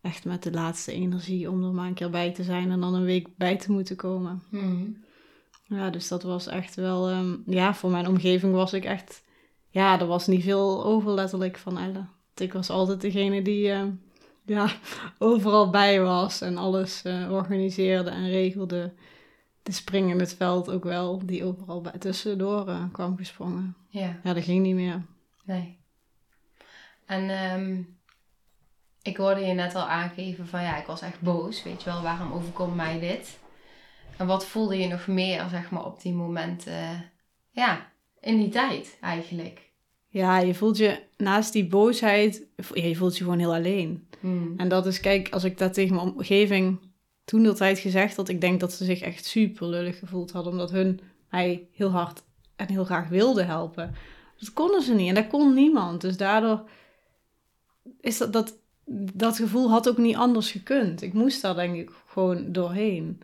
echt 0.00 0.24
met 0.24 0.42
de 0.42 0.52
laatste 0.52 0.92
energie 0.92 1.50
om 1.50 1.64
er 1.64 1.72
maar 1.72 1.86
een 1.86 1.94
keer 1.94 2.10
bij 2.10 2.32
te 2.32 2.42
zijn 2.42 2.70
en 2.70 2.80
dan 2.80 2.94
een 2.94 3.04
week 3.04 3.28
bij 3.36 3.56
te 3.56 3.72
moeten 3.72 3.96
komen. 3.96 4.42
Mhm. 4.50 4.90
Ja, 5.64 5.90
dus 5.90 6.08
dat 6.08 6.22
was 6.22 6.46
echt 6.46 6.74
wel, 6.74 7.08
ehm, 7.08 7.36
ja, 7.46 7.74
voor 7.74 7.90
mijn 7.90 8.06
omgeving 8.06 8.52
was 8.52 8.72
ik 8.72 8.84
echt, 8.84 9.24
ja, 9.70 10.00
er 10.00 10.06
was 10.06 10.26
niet 10.26 10.42
veel 10.42 10.84
over 10.84 11.12
letterlijk 11.12 11.58
van 11.58 11.78
Elle. 11.78 11.92
Want 11.92 12.40
Ik 12.40 12.52
was 12.52 12.70
altijd 12.70 13.00
degene 13.00 13.42
die, 13.42 13.70
ehm, 13.70 13.90
ja, 14.48 14.68
overal 15.18 15.70
bij 15.70 16.00
was 16.00 16.40
en 16.40 16.56
alles 16.56 17.02
eh, 17.02 17.32
organiseerde 17.32 18.10
en 18.10 18.28
regelde. 18.28 18.94
De 19.62 19.72
spring 19.72 20.10
in 20.10 20.20
het 20.20 20.34
veld 20.34 20.70
ook 20.70 20.84
wel, 20.84 21.26
die 21.26 21.44
overal 21.44 21.80
bij, 21.80 21.92
tussendoor 21.98 22.68
eh, 22.68 22.82
kwam 22.92 23.16
gesprongen. 23.16 23.76
Ja, 23.88 24.20
Ja, 24.22 24.32
dat 24.32 24.44
ging 24.44 24.62
niet 24.62 24.74
meer. 24.74 25.02
nee. 25.44 25.76
En 27.06 27.30
ehm, 27.30 27.82
ik 29.02 29.16
hoorde 29.16 29.40
je 29.40 29.52
net 29.52 29.74
al 29.74 29.88
aangeven 29.88 30.46
van 30.46 30.62
ja, 30.62 30.76
ik 30.76 30.86
was 30.86 31.00
echt 31.00 31.20
boos. 31.20 31.62
Weet 31.62 31.82
je 31.82 31.90
wel, 31.90 32.02
waarom 32.02 32.32
overkomt 32.32 32.74
mij 32.76 33.00
dit? 33.00 33.38
En 34.16 34.26
wat 34.26 34.46
voelde 34.46 34.78
je 34.78 34.88
nog 34.88 35.06
meer, 35.06 35.48
zeg 35.48 35.70
maar, 35.70 35.84
op 35.84 36.00
die 36.00 36.12
momenten? 36.12 37.10
Ja, 37.50 37.92
in 38.20 38.36
die 38.36 38.48
tijd 38.48 38.98
eigenlijk. 39.00 39.67
Ja, 40.18 40.38
je 40.38 40.54
voelt 40.54 40.76
je 40.76 41.02
naast 41.16 41.52
die 41.52 41.66
boosheid, 41.66 42.46
je 42.74 42.96
voelt 42.96 43.16
je 43.16 43.24
gewoon 43.24 43.38
heel 43.38 43.54
alleen. 43.54 44.06
Hmm. 44.20 44.54
En 44.56 44.68
dat 44.68 44.86
is, 44.86 45.00
kijk, 45.00 45.28
als 45.30 45.44
ik 45.44 45.58
dat 45.58 45.74
tegen 45.74 45.94
mijn 45.94 46.12
omgeving 46.12 46.78
toen 47.24 47.42
de 47.42 47.52
tijd 47.52 47.78
gezegd 47.78 48.16
had, 48.16 48.28
ik 48.28 48.40
denk 48.40 48.60
dat 48.60 48.72
ze 48.72 48.84
zich 48.84 49.00
echt 49.00 49.24
super 49.24 49.66
lullig 49.66 49.98
gevoeld 49.98 50.30
hadden, 50.30 50.52
omdat 50.52 50.70
hun 50.70 51.00
mij 51.30 51.68
heel 51.72 51.90
hard 51.90 52.22
en 52.56 52.68
heel 52.68 52.84
graag 52.84 53.08
wilden 53.08 53.46
helpen. 53.46 53.94
Dat 54.38 54.52
konden 54.52 54.82
ze 54.82 54.94
niet 54.94 55.08
en 55.08 55.14
dat 55.14 55.26
kon 55.26 55.54
niemand. 55.54 56.00
Dus 56.00 56.16
daardoor 56.16 56.68
is 58.00 58.18
dat, 58.18 58.32
dat, 58.32 58.58
dat 59.14 59.36
gevoel 59.36 59.70
had 59.70 59.88
ook 59.88 59.98
niet 59.98 60.16
anders 60.16 60.50
gekund. 60.50 61.02
Ik 61.02 61.12
moest 61.12 61.42
daar 61.42 61.54
denk 61.54 61.76
ik 61.76 61.90
gewoon 62.06 62.52
doorheen. 62.52 63.20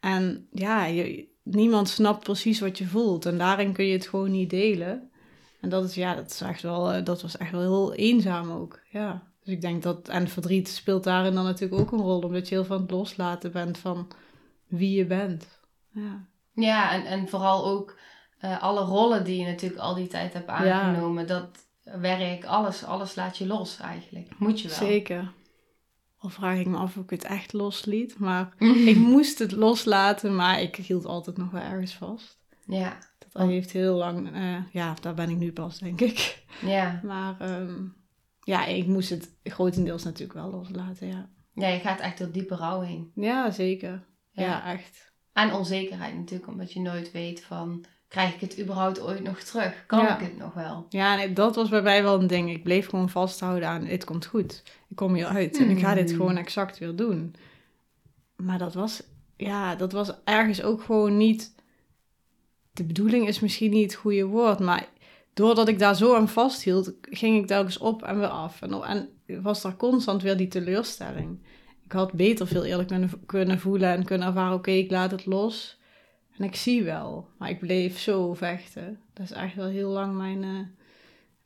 En 0.00 0.46
ja, 0.50 0.84
je, 0.84 1.28
niemand 1.42 1.88
snapt 1.88 2.24
precies 2.24 2.60
wat 2.60 2.78
je 2.78 2.86
voelt. 2.86 3.26
En 3.26 3.38
daarin 3.38 3.72
kun 3.72 3.84
je 3.84 3.92
het 3.92 4.06
gewoon 4.06 4.30
niet 4.30 4.50
delen. 4.50 5.08
En 5.64 5.70
dat 5.70 5.84
is, 5.84 5.94
ja, 5.94 6.14
dat, 6.14 6.30
is 6.30 6.40
echt 6.40 6.62
wel, 6.62 6.92
eh, 6.92 7.04
dat 7.04 7.22
was 7.22 7.36
echt 7.36 7.50
wel 7.50 7.60
heel 7.60 7.94
eenzaam 7.94 8.50
ook. 8.50 8.80
Ja. 8.90 9.22
Dus 9.42 9.54
ik 9.54 9.60
denk 9.60 9.82
dat, 9.82 10.08
en 10.08 10.28
verdriet 10.28 10.68
speelt 10.68 11.04
daarin 11.04 11.34
dan 11.34 11.44
natuurlijk 11.44 11.80
ook 11.80 11.92
een 11.92 12.06
rol, 12.06 12.20
omdat 12.20 12.48
je 12.48 12.54
heel 12.54 12.64
van 12.64 12.80
het 12.80 12.90
loslaten 12.90 13.52
bent 13.52 13.78
van 13.78 14.08
wie 14.66 14.96
je 14.96 15.06
bent. 15.06 15.60
Ja, 15.90 16.26
ja 16.52 16.92
en, 16.92 17.04
en 17.04 17.28
vooral 17.28 17.66
ook 17.66 17.96
uh, 18.44 18.62
alle 18.62 18.80
rollen 18.80 19.24
die 19.24 19.38
je 19.40 19.46
natuurlijk 19.46 19.80
al 19.80 19.94
die 19.94 20.06
tijd 20.06 20.32
hebt 20.32 20.48
aangenomen, 20.48 21.26
dat 21.26 21.48
werk, 21.82 22.44
alles, 22.44 22.84
alles 22.84 23.14
laat 23.14 23.38
je 23.38 23.46
los 23.46 23.80
eigenlijk. 23.80 24.28
Moet 24.38 24.60
je 24.60 24.68
wel. 24.68 24.76
Zeker. 24.76 25.32
Al 26.18 26.28
vraag 26.28 26.58
ik 26.58 26.66
me 26.66 26.76
af 26.76 26.96
of 26.96 27.02
ik 27.02 27.10
het 27.10 27.24
echt 27.24 27.52
losliet, 27.52 28.18
maar 28.18 28.54
ik 28.92 28.96
moest 28.96 29.38
het 29.38 29.52
loslaten, 29.52 30.36
maar 30.36 30.60
ik 30.60 30.76
hield 30.76 31.06
altijd 31.06 31.36
nog 31.36 31.50
wel 31.50 31.62
ergens 31.62 31.94
vast. 31.94 32.38
Ja. 32.66 32.98
Dat 33.34 33.48
heeft 33.48 33.70
heel 33.70 33.94
lang, 33.94 34.36
uh, 34.36 34.56
ja, 34.72 34.94
daar 35.00 35.14
ben 35.14 35.30
ik 35.30 35.36
nu 35.36 35.52
pas, 35.52 35.78
denk 35.78 36.00
ik. 36.00 36.44
Ja. 36.60 37.00
Maar 37.02 37.60
um, 37.60 37.94
ja, 38.40 38.66
ik 38.66 38.86
moest 38.86 39.10
het 39.10 39.30
grotendeels 39.44 40.04
natuurlijk 40.04 40.38
wel 40.38 40.50
loslaten, 40.50 41.06
ja. 41.06 41.28
Ja, 41.52 41.68
je 41.68 41.78
gaat 41.78 42.00
echt 42.00 42.18
door 42.18 42.30
diepe 42.30 42.54
rouw 42.54 42.80
heen. 42.80 43.12
Ja, 43.14 43.50
zeker. 43.50 44.04
Ja, 44.30 44.72
echt. 44.72 45.12
En 45.32 45.54
onzekerheid 45.54 46.14
natuurlijk, 46.14 46.50
omdat 46.50 46.72
je 46.72 46.80
nooit 46.80 47.12
weet 47.12 47.42
van... 47.42 47.84
Krijg 48.08 48.34
ik 48.34 48.40
het 48.40 48.60
überhaupt 48.60 49.00
ooit 49.00 49.22
nog 49.22 49.40
terug? 49.40 49.84
Kan 49.86 50.08
ik 50.08 50.20
het 50.20 50.38
nog 50.38 50.54
wel? 50.54 50.86
Ja, 50.88 51.16
nee, 51.16 51.32
dat 51.32 51.54
was 51.54 51.68
bij 51.68 51.82
mij 51.82 52.02
wel 52.02 52.20
een 52.20 52.26
ding. 52.26 52.50
Ik 52.50 52.62
bleef 52.62 52.88
gewoon 52.88 53.08
vasthouden 53.08 53.68
aan... 53.68 53.84
Het 53.84 54.04
komt 54.04 54.26
goed. 54.26 54.62
Ik 54.88 54.96
kom 54.96 55.14
hier 55.14 55.26
uit. 55.26 55.58
En 55.58 55.70
ik 55.70 55.78
ga 55.78 55.94
dit 55.94 56.08
hmm. 56.08 56.18
gewoon 56.18 56.36
exact 56.36 56.78
weer 56.78 56.96
doen. 56.96 57.34
Maar 58.36 58.58
dat 58.58 58.74
was... 58.74 59.02
Ja, 59.36 59.74
dat 59.74 59.92
was 59.92 60.12
ergens 60.24 60.62
ook 60.62 60.82
gewoon 60.82 61.16
niet... 61.16 61.54
De 62.74 62.84
bedoeling 62.84 63.28
is 63.28 63.40
misschien 63.40 63.70
niet 63.70 63.92
het 63.92 64.00
goede 64.00 64.24
woord, 64.24 64.58
maar 64.58 64.88
doordat 65.34 65.68
ik 65.68 65.78
daar 65.78 65.96
zo 65.96 66.14
aan 66.14 66.28
vasthield, 66.28 66.92
ging 67.00 67.38
ik 67.38 67.46
telkens 67.46 67.78
op 67.78 68.02
en 68.02 68.18
weer 68.18 68.28
af. 68.28 68.62
En, 68.62 68.82
en 68.82 69.08
was 69.42 69.64
er 69.64 69.76
constant 69.76 70.22
weer 70.22 70.36
die 70.36 70.48
teleurstelling. 70.48 71.38
Ik 71.84 71.92
had 71.92 72.12
beter 72.12 72.46
veel 72.46 72.64
eerlijk 72.64 72.88
kunnen, 72.88 73.10
kunnen 73.26 73.60
voelen 73.60 73.88
en 73.88 74.04
kunnen 74.04 74.28
ervaren, 74.28 74.56
oké, 74.56 74.70
ik 74.70 74.90
laat 74.90 75.10
het 75.10 75.26
los. 75.26 75.78
En 76.36 76.44
ik 76.44 76.54
zie 76.54 76.82
wel, 76.82 77.28
maar 77.38 77.50
ik 77.50 77.58
bleef 77.58 77.98
zo 77.98 78.34
vechten. 78.34 79.00
Dat 79.12 79.24
is 79.24 79.32
echt 79.32 79.54
wel 79.54 79.68
heel 79.68 79.90
lang 79.90 80.16
mijn 80.16 80.42
uh, 80.42 80.60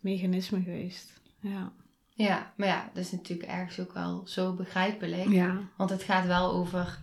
mechanisme 0.00 0.62
geweest. 0.62 1.20
Ja. 1.40 1.72
Ja, 2.08 2.52
maar 2.56 2.68
ja, 2.68 2.90
dat 2.94 3.04
is 3.04 3.12
natuurlijk 3.12 3.48
ergens 3.48 3.80
ook 3.80 3.92
wel 3.92 4.22
zo 4.24 4.52
begrijpelijk. 4.52 5.28
Ja. 5.28 5.60
Want 5.76 5.90
het 5.90 6.02
gaat 6.02 6.26
wel 6.26 6.52
over 6.52 6.98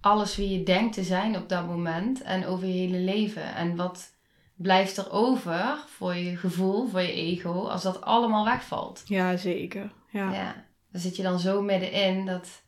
alles 0.00 0.36
wie 0.36 0.58
je 0.58 0.62
denkt 0.62 0.94
te 0.94 1.02
zijn 1.02 1.36
op 1.36 1.48
dat 1.48 1.66
moment 1.66 2.22
en 2.22 2.46
over 2.46 2.66
je 2.66 2.72
hele 2.72 2.98
leven. 2.98 3.54
En 3.54 3.76
wat 3.76 4.12
blijft 4.54 4.96
er 4.96 5.12
over 5.12 5.78
voor 5.86 6.14
je 6.14 6.36
gevoel, 6.36 6.88
voor 6.88 7.00
je 7.00 7.12
ego, 7.12 7.66
als 7.66 7.82
dat 7.82 8.00
allemaal 8.00 8.44
wegvalt. 8.44 9.02
Ja, 9.06 9.36
zeker. 9.36 9.92
Ja. 10.10 10.32
ja 10.32 10.64
daar 10.90 11.00
zit 11.00 11.16
je 11.16 11.22
dan 11.22 11.38
zo 11.38 11.62
middenin 11.62 12.26
dat, 12.26 12.62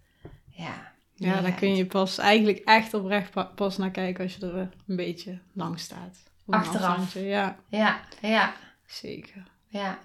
ja... 0.49 0.91
Ja, 1.15 1.41
daar 1.41 1.53
kun 1.53 1.77
je 1.77 1.87
pas 1.87 2.19
eigenlijk 2.19 2.59
echt 2.59 2.95
oprecht 2.95 3.55
pas 3.55 3.77
naar 3.77 3.91
kijken 3.91 4.25
als 4.25 4.35
je 4.35 4.47
er 4.47 4.69
een 4.87 4.97
beetje 4.97 5.39
lang 5.53 5.79
staat. 5.79 6.23
Achteraf. 6.47 7.15
Ja. 7.15 7.57
Ja, 7.69 8.01
ja. 8.21 8.55
Zeker. 8.87 9.43
Ja. 9.69 9.99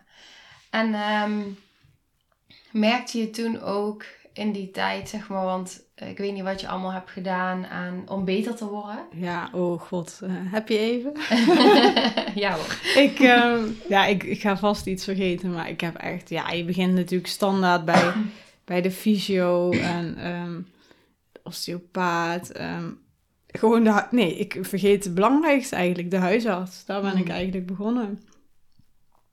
En 0.69 0.93
um, 0.93 1.57
merkte 2.71 3.19
je 3.19 3.29
toen 3.29 3.61
ook 3.61 4.05
in 4.33 4.51
die 4.51 4.71
tijd, 4.71 5.09
zeg 5.09 5.27
maar, 5.27 5.45
want 5.45 5.75
eh, 5.77 5.86
ik 6.05 6.17
weet 6.17 6.33
niet 6.33 6.43
wat 6.43 6.61
je 6.61 6.67
allemaal 6.67 6.91
hebt 6.91 7.09
gedaan 7.09 7.65
aan, 7.65 8.03
om 8.07 8.25
beter 8.25 8.55
te 8.55 8.65
worden. 8.65 9.05
Ja, 9.27 9.49
oh 9.53 9.81
god. 9.81 10.19
Uh, 10.23 10.31
heb 10.33 10.67
je 10.67 10.77
even? 10.77 11.11
ja 12.41 12.55
hoor. 12.55 12.79
ik, 13.03 13.19
uh, 13.19 13.61
ja, 13.89 14.05
ik, 14.05 14.23
ik 14.23 14.41
ga 14.41 14.57
vast 14.57 14.85
iets 14.85 15.03
vergeten, 15.03 15.51
maar 15.51 15.69
ik 15.69 15.81
heb 15.81 15.95
echt... 15.95 16.29
Ja, 16.29 16.51
je 16.51 16.65
begint 16.65 16.93
natuurlijk 16.93 17.29
standaard 17.29 17.85
bij, 17.85 18.13
bij 18.65 18.81
de 18.81 18.91
fysio 18.91 19.71
en 19.71 20.27
um, 20.27 20.67
osteopaat. 21.43 22.59
Um, 22.59 22.99
gewoon 23.47 23.83
de... 23.83 24.03
Nee, 24.11 24.37
ik 24.37 24.57
vergeet 24.61 25.03
het 25.03 25.13
belangrijkste 25.13 25.75
eigenlijk, 25.75 26.11
de 26.11 26.17
huisarts. 26.17 26.85
Daar 26.85 27.01
ben 27.01 27.17
ik 27.17 27.25
mm. 27.25 27.31
eigenlijk 27.31 27.65
begonnen. 27.65 28.19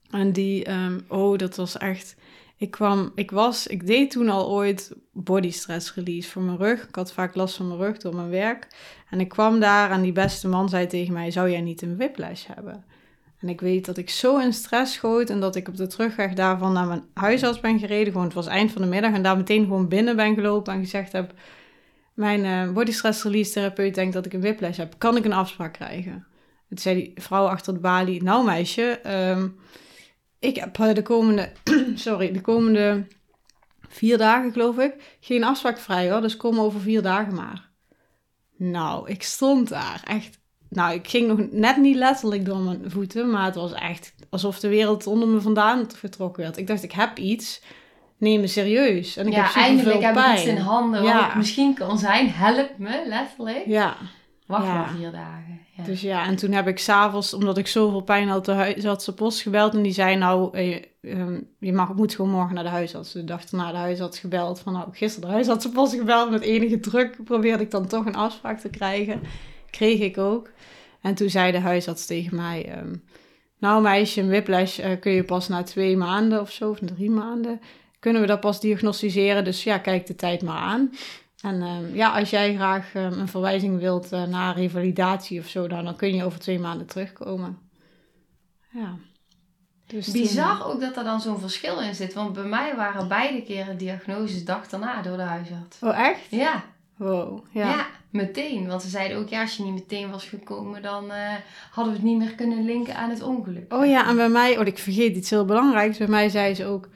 En 0.09 0.31
die... 0.31 0.67
Oh, 1.07 1.37
dat 1.37 1.55
was 1.55 1.77
echt 1.77 2.15
ik 2.57 2.71
kwam, 2.71 3.11
ik 3.15 3.31
was, 3.31 3.67
ik 3.67 3.87
deed 3.87 4.11
toen 4.11 4.29
al 4.29 4.49
ooit 4.49 4.93
body 5.11 5.51
stress 5.51 5.93
release 5.93 6.29
voor 6.29 6.41
mijn 6.41 6.57
rug. 6.57 6.87
Ik 6.87 6.95
had 6.95 7.13
vaak 7.13 7.35
last 7.35 7.55
van 7.55 7.67
mijn 7.67 7.79
rug 7.79 7.97
door 7.97 8.15
mijn 8.15 8.29
werk. 8.29 8.67
En 9.09 9.19
ik 9.19 9.29
kwam 9.29 9.59
daar 9.59 9.91
en 9.91 10.01
die 10.01 10.11
beste 10.11 10.47
man 10.47 10.69
zei 10.69 10.87
tegen 10.87 11.13
mij, 11.13 11.31
zou 11.31 11.49
jij 11.49 11.61
niet 11.61 11.81
een 11.81 11.97
whiplash 11.97 12.45
hebben? 12.45 12.85
En 13.39 13.49
ik 13.49 13.61
weet 13.61 13.85
dat 13.85 13.97
ik 13.97 14.09
zo 14.09 14.37
in 14.37 14.53
stress 14.53 14.93
schoot 14.93 15.29
en 15.29 15.39
dat 15.39 15.55
ik 15.55 15.67
op 15.67 15.77
de 15.77 15.87
terugweg 15.87 16.33
daarvan 16.33 16.73
naar 16.73 16.87
mijn 16.87 17.03
huisarts 17.13 17.59
ben 17.59 17.79
gereden. 17.79 18.11
Gewoon, 18.11 18.25
het 18.25 18.35
was 18.35 18.47
eind 18.47 18.71
van 18.71 18.81
de 18.81 18.87
middag 18.87 19.13
en 19.13 19.23
daar 19.23 19.37
meteen 19.37 19.63
gewoon 19.63 19.87
binnen 19.87 20.15
ben 20.15 20.35
gelopen 20.35 20.73
en 20.73 20.79
gezegd 20.79 21.11
heb... 21.11 21.33
Mijn 22.13 22.45
uh, 22.45 22.73
body 22.73 22.91
stress 22.91 23.23
release 23.23 23.51
therapeut 23.51 23.95
denkt 23.95 24.13
dat 24.13 24.25
ik 24.25 24.33
een 24.33 24.41
whiplash 24.41 24.77
heb. 24.77 24.95
Kan 24.97 25.17
ik 25.17 25.25
een 25.25 25.33
afspraak 25.33 25.73
krijgen? 25.73 26.25
Toen 26.69 26.77
zei 26.77 26.95
die 26.95 27.11
vrouw 27.15 27.47
achter 27.47 27.73
de 27.73 27.79
balie, 27.79 28.23
nou 28.23 28.45
meisje... 28.45 28.99
Um, 29.31 29.55
ik 30.39 30.55
heb 30.55 30.79
eh, 30.79 30.93
de 30.93 31.01
komende, 31.01 31.51
sorry, 31.95 32.31
de 32.31 32.41
komende 32.41 33.07
vier 33.87 34.17
dagen 34.17 34.51
geloof 34.51 34.77
ik, 34.77 35.17
geen 35.19 35.43
afspraak 35.43 35.79
vrij 35.79 36.11
hoor. 36.11 36.21
Dus 36.21 36.37
kom 36.37 36.59
over 36.59 36.79
vier 36.79 37.01
dagen 37.01 37.33
maar. 37.35 37.69
Nou, 38.57 39.09
ik 39.09 39.23
stond 39.23 39.69
daar 39.69 40.01
echt. 40.07 40.39
Nou, 40.69 40.93
ik 40.93 41.07
ging 41.07 41.27
nog 41.27 41.51
net 41.51 41.77
niet 41.77 41.95
letterlijk 41.95 42.45
door 42.45 42.59
mijn 42.59 42.91
voeten, 42.91 43.29
maar 43.29 43.45
het 43.45 43.55
was 43.55 43.73
echt 43.73 44.13
alsof 44.29 44.59
de 44.59 44.67
wereld 44.67 45.07
onder 45.07 45.27
me 45.27 45.41
vandaan 45.41 45.87
getrokken 45.95 46.43
werd. 46.43 46.57
Ik 46.57 46.67
dacht, 46.67 46.83
ik 46.83 46.91
heb 46.91 47.17
iets, 47.17 47.61
neem 48.17 48.39
me 48.39 48.47
serieus. 48.47 49.17
En 49.17 49.27
ik 49.27 49.33
ja, 49.33 49.43
heb 49.43 49.55
eindelijk 49.55 50.01
heb 50.01 50.17
ik 50.17 50.33
iets 50.33 50.45
in 50.45 50.57
handen 50.57 51.03
ja. 51.03 51.27
wat 51.27 51.35
misschien 51.35 51.73
kan 51.73 51.97
zijn. 51.97 52.29
Help 52.29 52.77
me, 52.77 53.03
letterlijk. 53.07 53.65
Ja. 53.65 53.97
Wacht 54.45 54.65
maar 54.65 54.89
vier 54.89 55.11
dagen. 55.11 55.54
Dus 55.83 56.01
ja, 56.01 56.25
en 56.25 56.35
toen 56.35 56.51
heb 56.51 56.67
ik 56.67 56.79
s'avonds, 56.79 57.33
omdat 57.33 57.57
ik 57.57 57.67
zoveel 57.67 58.01
pijn 58.01 58.27
had, 58.27 58.45
de 58.45 58.51
huisarts 58.51 59.09
post 59.09 59.41
gebeld. 59.41 59.73
En 59.73 59.81
die 59.81 59.93
zei, 59.93 60.15
nou, 60.15 60.57
eh, 60.57 60.83
ehm, 61.01 61.39
je 61.59 61.73
mag, 61.73 61.93
moet 61.93 62.15
gewoon 62.15 62.31
morgen 62.31 62.55
naar 62.55 62.63
de 62.63 62.69
huisarts. 62.69 63.11
De 63.11 63.23
dag 63.23 63.51
naar 63.51 63.71
de 63.71 63.77
huisarts 63.77 64.19
gebeld. 64.19 64.59
Van 64.59 64.73
nou, 64.73 64.87
gisteren 64.91 65.27
de 65.27 65.33
huisarts 65.33 65.69
post 65.69 65.93
gebeld. 65.93 66.29
Met 66.29 66.41
enige 66.41 66.79
druk 66.79 67.23
probeerde 67.23 67.63
ik 67.63 67.71
dan 67.71 67.87
toch 67.87 68.05
een 68.05 68.15
afspraak 68.15 68.59
te 68.59 68.69
krijgen. 68.69 69.21
Kreeg 69.69 69.99
ik 69.99 70.17
ook. 70.17 70.49
En 71.01 71.15
toen 71.15 71.29
zei 71.29 71.51
de 71.51 71.59
huisarts 71.59 72.05
tegen 72.05 72.35
mij... 72.35 72.65
Ehm, 72.65 72.93
nou 73.59 73.81
meisje, 73.81 74.21
een 74.21 74.27
whiplash 74.27 74.79
uh, 74.79 74.85
kun 74.99 75.11
je 75.11 75.23
pas 75.23 75.47
na 75.47 75.63
twee 75.63 75.97
maanden 75.97 76.41
of 76.41 76.51
zo, 76.51 76.69
of 76.69 76.79
drie 76.79 77.09
maanden... 77.09 77.61
kunnen 77.99 78.21
we 78.21 78.27
dat 78.27 78.39
pas 78.39 78.59
diagnosticeren. 78.59 79.43
Dus 79.43 79.63
ja, 79.63 79.77
kijk 79.77 80.07
de 80.07 80.15
tijd 80.15 80.41
maar 80.41 80.57
aan. 80.57 80.91
En 81.41 81.61
ehm, 81.61 81.95
ja, 81.95 82.19
als 82.19 82.29
jij 82.29 82.55
graag 82.55 82.93
ehm, 82.93 83.19
een 83.19 83.27
verwijzing 83.27 83.79
wilt 83.79 84.13
uh, 84.13 84.23
naar 84.23 84.55
revalidatie 84.55 85.39
of 85.39 85.47
zo, 85.47 85.67
dan, 85.67 85.83
dan 85.83 85.95
kun 85.95 86.15
je 86.15 86.23
over 86.23 86.39
twee 86.39 86.59
maanden 86.59 86.87
terugkomen. 86.87 87.57
Ja. 88.71 88.95
Dus 89.85 90.11
Bizar 90.11 90.65
ook 90.65 90.79
dat 90.79 90.97
er 90.97 91.03
dan 91.03 91.21
zo'n 91.21 91.39
verschil 91.39 91.79
in 91.79 91.95
zit. 91.95 92.13
Want 92.13 92.33
bij 92.33 92.43
mij 92.43 92.75
waren 92.75 93.07
beide 93.07 93.41
keren 93.41 93.77
diagnoses 93.77 94.45
dag 94.45 94.67
daarna 94.67 95.01
door 95.01 95.17
de 95.17 95.23
huisarts. 95.23 95.79
Oh, 95.81 95.99
echt? 95.99 96.19
Ja. 96.29 96.63
Wow, 96.97 97.45
ja. 97.51 97.69
ja. 97.69 97.87
meteen. 98.09 98.67
Want 98.67 98.81
ze 98.81 98.89
zeiden 98.89 99.17
ook, 99.17 99.29
ja, 99.29 99.41
als 99.41 99.57
je 99.57 99.63
niet 99.63 99.73
meteen 99.73 100.11
was 100.11 100.25
gekomen, 100.25 100.81
dan 100.81 101.05
uh, 101.05 101.33
hadden 101.71 101.93
we 101.93 101.99
het 101.99 102.07
niet 102.07 102.17
meer 102.17 102.35
kunnen 102.35 102.65
linken 102.65 102.95
aan 102.95 103.09
het 103.09 103.21
ongeluk. 103.21 103.73
Oh 103.73 103.85
ja, 103.85 104.07
en 104.07 104.15
bij 104.15 104.29
mij, 104.29 104.57
oh, 104.57 104.65
ik 104.65 104.77
vergeet 104.77 105.15
iets 105.15 105.29
heel 105.29 105.45
belangrijks. 105.45 105.97
Bij 105.97 106.07
mij 106.07 106.29
zei 106.29 106.53
ze 106.53 106.65
ook, 106.65 106.89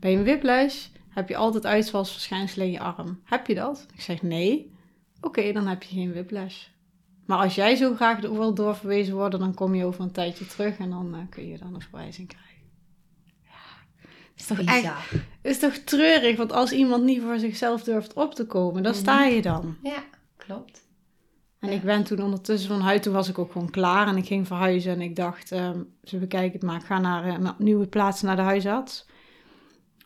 bij 0.00 0.14
een 0.14 0.24
whiplash 0.24 0.86
heb 1.16 1.28
je 1.28 1.36
altijd 1.36 1.66
uitvalsverschijnselen 1.66 2.66
in 2.66 2.72
je 2.72 2.80
arm. 2.80 3.20
Heb 3.24 3.46
je 3.46 3.54
dat? 3.54 3.86
Ik 3.94 4.00
zeg 4.00 4.22
nee. 4.22 4.72
Oké, 5.20 5.52
dan 5.52 5.66
heb 5.66 5.82
je 5.82 5.94
geen 5.94 6.12
whiplash. 6.12 6.66
Maar 7.26 7.38
als 7.38 7.54
jij 7.54 7.76
zo 7.76 7.94
graag 7.94 8.20
wil 8.20 8.54
doorverwezen 8.54 9.14
worden, 9.14 9.40
dan 9.40 9.54
kom 9.54 9.74
je 9.74 9.84
over 9.84 10.00
een 10.00 10.12
tijdje 10.12 10.46
terug 10.46 10.78
en 10.78 10.90
dan 10.90 11.14
uh, 11.14 11.20
kun 11.30 11.48
je 11.48 11.58
dan 11.58 11.74
een 11.74 11.80
verwijzing 11.80 12.28
krijgen. 12.28 12.62
Ja, 13.42 13.86
is 14.36 14.46
toch 14.46 14.58
echt, 14.58 14.92
is 15.42 15.58
toch 15.58 15.72
treurig, 15.72 16.36
want 16.36 16.52
als 16.52 16.72
iemand 16.72 17.04
niet 17.04 17.22
voor 17.22 17.38
zichzelf 17.38 17.82
durft 17.82 18.12
op 18.12 18.34
te 18.34 18.46
komen, 18.46 18.82
dan 18.82 18.94
sta 18.94 19.24
mhm. 19.24 19.34
je 19.34 19.42
dan. 19.42 19.76
Ja, 19.82 20.04
klopt. 20.36 20.88
En 21.58 21.70
ik 21.70 21.82
ben 21.82 22.04
toen 22.04 22.22
ondertussen 22.22 22.68
van 22.68 22.80
huis, 22.80 23.02
toen 23.02 23.12
was 23.12 23.28
ik 23.28 23.38
ook 23.38 23.52
gewoon 23.52 23.70
klaar 23.70 24.06
en 24.08 24.16
ik 24.16 24.26
ging 24.26 24.46
verhuizen 24.46 24.92
en 24.92 25.00
ik 25.00 25.16
dacht, 25.16 25.52
uh, 25.52 25.70
ze 26.02 26.18
bekijken 26.18 26.52
het 26.52 26.62
maar, 26.62 26.80
ik 26.80 26.86
ga 26.86 26.98
naar 26.98 27.24
een 27.24 27.42
uh, 27.42 27.50
nieuwe 27.58 27.86
plaats 27.86 28.22
naar 28.22 28.36
de 28.36 28.42
huisarts. 28.42 29.06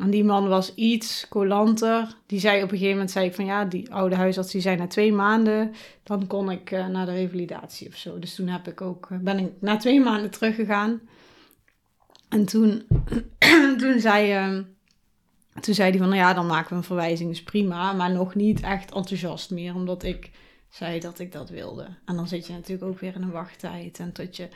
En 0.00 0.10
die 0.10 0.24
man 0.24 0.48
was 0.48 0.74
iets 0.74 1.26
colanter. 1.28 2.16
Die 2.26 2.40
zei 2.40 2.56
op 2.56 2.62
een 2.62 2.68
gegeven 2.68 2.92
moment, 2.92 3.10
zei 3.10 3.26
ik 3.26 3.34
van 3.34 3.44
ja, 3.44 3.64
die 3.64 3.92
oude 3.92 4.16
huisarts 4.16 4.52
die 4.52 4.60
zei 4.60 4.76
na 4.76 4.86
twee 4.86 5.12
maanden, 5.12 5.74
dan 6.02 6.26
kon 6.26 6.50
ik 6.50 6.70
uh, 6.70 6.86
naar 6.86 7.06
de 7.06 7.12
revalidatie 7.12 7.88
of 7.88 7.94
zo. 7.94 8.18
Dus 8.18 8.34
toen 8.34 8.48
heb 8.48 8.68
ik 8.68 8.80
ook, 8.80 9.08
eh, 9.10 9.18
ben 9.18 9.38
ik 9.38 9.52
na 9.60 9.76
twee 9.76 10.00
maanden 10.00 10.30
teruggegaan. 10.30 11.00
En 12.28 12.44
toen, 12.44 12.86
toen 13.80 14.00
zei 14.00 14.50
uh, 14.50 14.58
toen 15.60 15.74
zei 15.74 15.90
hij 15.90 15.98
van, 15.98 16.08
nou 16.08 16.20
ja, 16.20 16.34
dan 16.34 16.46
maken 16.46 16.70
we 16.70 16.76
een 16.76 16.82
verwijzing, 16.82 17.30
is 17.30 17.42
prima. 17.42 17.92
Maar 17.92 18.10
nog 18.10 18.34
niet 18.34 18.60
echt 18.60 18.94
enthousiast 18.94 19.50
meer, 19.50 19.74
omdat 19.74 20.02
ik 20.02 20.30
zei 20.68 21.00
dat 21.00 21.18
ik 21.18 21.32
dat 21.32 21.50
wilde. 21.50 21.86
En 22.04 22.16
dan 22.16 22.28
zit 22.28 22.46
je 22.46 22.52
natuurlijk 22.52 22.90
ook 22.90 23.00
weer 23.00 23.14
in 23.14 23.22
een 23.22 23.30
wachttijd. 23.30 23.98
En 23.98 24.12
tot 24.12 24.36
je 24.36 24.48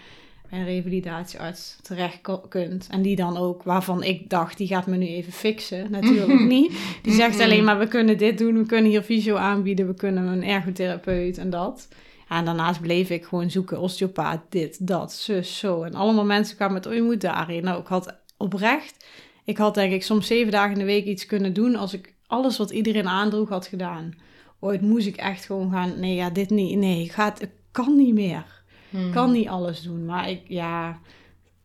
bij 0.51 0.59
een 0.59 0.65
revalidatiearts 0.65 1.77
terecht 1.83 2.21
kunt. 2.49 2.87
En 2.91 3.03
die 3.03 3.17
dan 3.17 3.37
ook, 3.37 3.63
waarvan 3.63 4.03
ik 4.03 4.31
dacht, 4.31 4.59
die 4.59 4.67
gaat 4.67 4.87
me 4.87 4.97
nu 4.97 5.07
even 5.07 5.33
fixen. 5.33 5.91
Natuurlijk 5.91 6.41
niet. 6.41 6.73
Die 7.03 7.13
zegt 7.13 7.41
alleen 7.41 7.65
maar, 7.65 7.79
we 7.79 7.89
kunnen 7.89 8.19
dit 8.19 8.39
doen. 8.39 8.59
We 8.59 8.67
kunnen 8.67 8.91
hier 8.91 9.03
fysio 9.03 9.37
aanbieden. 9.37 9.87
We 9.87 9.95
kunnen 9.95 10.27
een 10.27 10.45
ergotherapeut 10.45 11.39
en 11.39 11.51
dat. 11.51 11.89
En 12.29 12.45
daarnaast 12.45 12.81
bleef 12.81 13.11
ik 13.11 13.25
gewoon 13.25 13.51
zoeken, 13.51 13.81
osteopaat, 13.81 14.41
dit, 14.49 14.87
dat, 14.87 15.13
zus, 15.13 15.59
zo. 15.59 15.83
En 15.83 15.95
allemaal 15.95 16.25
mensen 16.25 16.57
kwamen 16.57 16.75
met, 16.75 16.87
oh, 16.87 16.95
je 16.95 17.03
moet 17.03 17.21
daarin. 17.21 17.65
Nou, 17.65 17.81
ik 17.81 17.87
had 17.87 18.15
oprecht, 18.37 19.07
ik 19.45 19.59
had 19.59 19.75
denk 19.75 19.93
ik 19.93 20.03
soms 20.03 20.27
zeven 20.27 20.53
dagen 20.53 20.73
in 20.73 20.79
de 20.79 20.85
week 20.85 21.05
iets 21.05 21.27
kunnen 21.27 21.53
doen 21.53 21.77
als 21.77 21.95
ik 21.95 22.15
alles 22.27 22.59
wat 22.59 22.71
iedereen 22.71 23.09
aandroeg 23.09 23.49
had 23.49 23.67
gedaan. 23.67 24.15
Ooit 24.61 24.81
moest 24.81 25.07
ik 25.07 25.17
echt 25.17 25.45
gewoon 25.45 25.71
gaan, 25.71 26.01
nee, 26.01 26.15
ja, 26.15 26.31
dit 26.31 26.51
niet, 26.51 26.79
nee, 26.79 27.09
gaat, 27.09 27.43
ik 27.43 27.51
kan 27.71 27.97
niet 27.97 28.15
meer. 28.15 28.64
Hmm. 28.95 29.07
Ik 29.07 29.13
kan 29.13 29.33
niet 29.33 29.49
alles 29.49 29.83
doen, 29.83 30.05
maar 30.05 30.31
ik, 30.31 30.43
ja, 30.49 30.99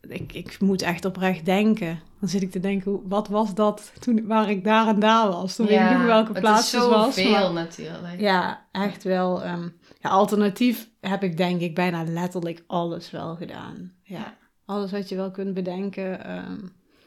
ik, 0.08 0.32
ik 0.32 0.60
moet 0.60 0.82
echt 0.82 1.04
oprecht 1.04 1.44
denken. 1.44 2.00
Dan 2.20 2.28
zit 2.28 2.42
ik 2.42 2.50
te 2.50 2.60
denken, 2.60 3.08
wat 3.08 3.28
was 3.28 3.54
dat 3.54 3.92
toen, 3.98 4.26
waar 4.26 4.50
ik 4.50 4.64
daar 4.64 4.86
en 4.88 4.98
daar 5.00 5.28
was? 5.28 5.56
Toen 5.56 5.66
weet 5.66 5.80
ik 5.80 5.96
niet 5.96 6.06
welke 6.06 6.32
plaats 6.32 6.72
het 6.72 6.80
het 6.82 6.90
is 6.90 6.96
was. 6.96 7.30
maar- 7.30 7.52
natuurlijk. 7.52 8.20
ja, 8.20 8.66
echt 8.72 9.02
wel. 9.02 9.42
ehm, 9.42 9.68
ja, 10.00 10.08
alternatief 10.10 10.88
heb 11.00 11.22
ik 11.22 11.36
denk 11.36 11.60
ik 11.60 11.74
bijna 11.74 12.04
letterlijk 12.04 12.64
alles 12.66 13.10
wel 13.10 13.36
gedaan. 13.36 13.92
Ja, 14.02 14.18
Ja. 14.18 14.36
alles 14.64 14.90
wat 14.90 15.08
je 15.08 15.16
wel 15.16 15.30
kunt 15.30 15.54
bedenken. 15.54 16.24
ehm, 16.24 16.58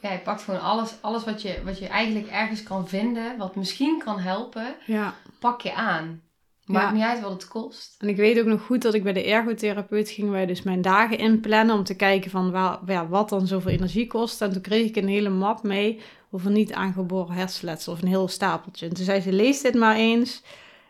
Ja, 0.01 0.11
je 0.11 0.19
pakt 0.19 0.41
gewoon 0.41 0.61
alles, 0.61 0.95
alles 1.01 1.23
wat, 1.23 1.41
je, 1.41 1.61
wat 1.65 1.79
je 1.79 1.87
eigenlijk 1.87 2.27
ergens 2.27 2.63
kan 2.63 2.87
vinden, 2.87 3.37
wat 3.37 3.55
misschien 3.55 4.01
kan 4.05 4.19
helpen, 4.19 4.75
ja. 4.85 5.13
pak 5.39 5.61
je 5.61 5.73
aan. 5.75 6.21
Maakt 6.65 6.85
Ja. 6.85 6.91
niet 6.93 7.03
uit 7.03 7.21
wat 7.21 7.31
het 7.31 7.47
kost. 7.47 7.95
En 7.99 8.07
ik 8.09 8.15
weet 8.15 8.39
ook 8.39 8.45
nog 8.45 8.61
goed 8.61 8.81
dat 8.81 8.93
ik 8.93 9.03
bij 9.03 9.13
de 9.13 9.23
ergotherapeut 9.23 10.09
ging 10.09 10.29
wij 10.29 10.45
dus 10.45 10.61
mijn 10.61 10.81
dagen 10.81 11.17
inplannen 11.17 11.75
om 11.75 11.83
te 11.83 11.95
kijken 11.95 12.31
van 12.31 12.51
waar, 12.51 12.79
ja, 12.85 13.07
wat 13.07 13.29
dan 13.29 13.47
zoveel 13.47 13.71
energie 13.71 14.07
kost. 14.07 14.41
En 14.41 14.51
toen 14.53 14.61
kreeg 14.61 14.87
ik 14.87 14.95
een 14.95 15.07
hele 15.07 15.29
map 15.29 15.63
mee 15.63 15.99
over 16.31 16.51
niet 16.51 16.73
aangeboren 16.73 17.35
hersenletsel 17.35 17.93
of 17.93 18.01
een 18.01 18.07
heel 18.07 18.27
stapeltje. 18.27 18.87
En 18.87 18.93
toen 18.93 19.05
zei 19.05 19.21
ze, 19.21 19.31
lees 19.33 19.61
dit 19.61 19.73
maar 19.75 19.95
eens. 19.95 20.41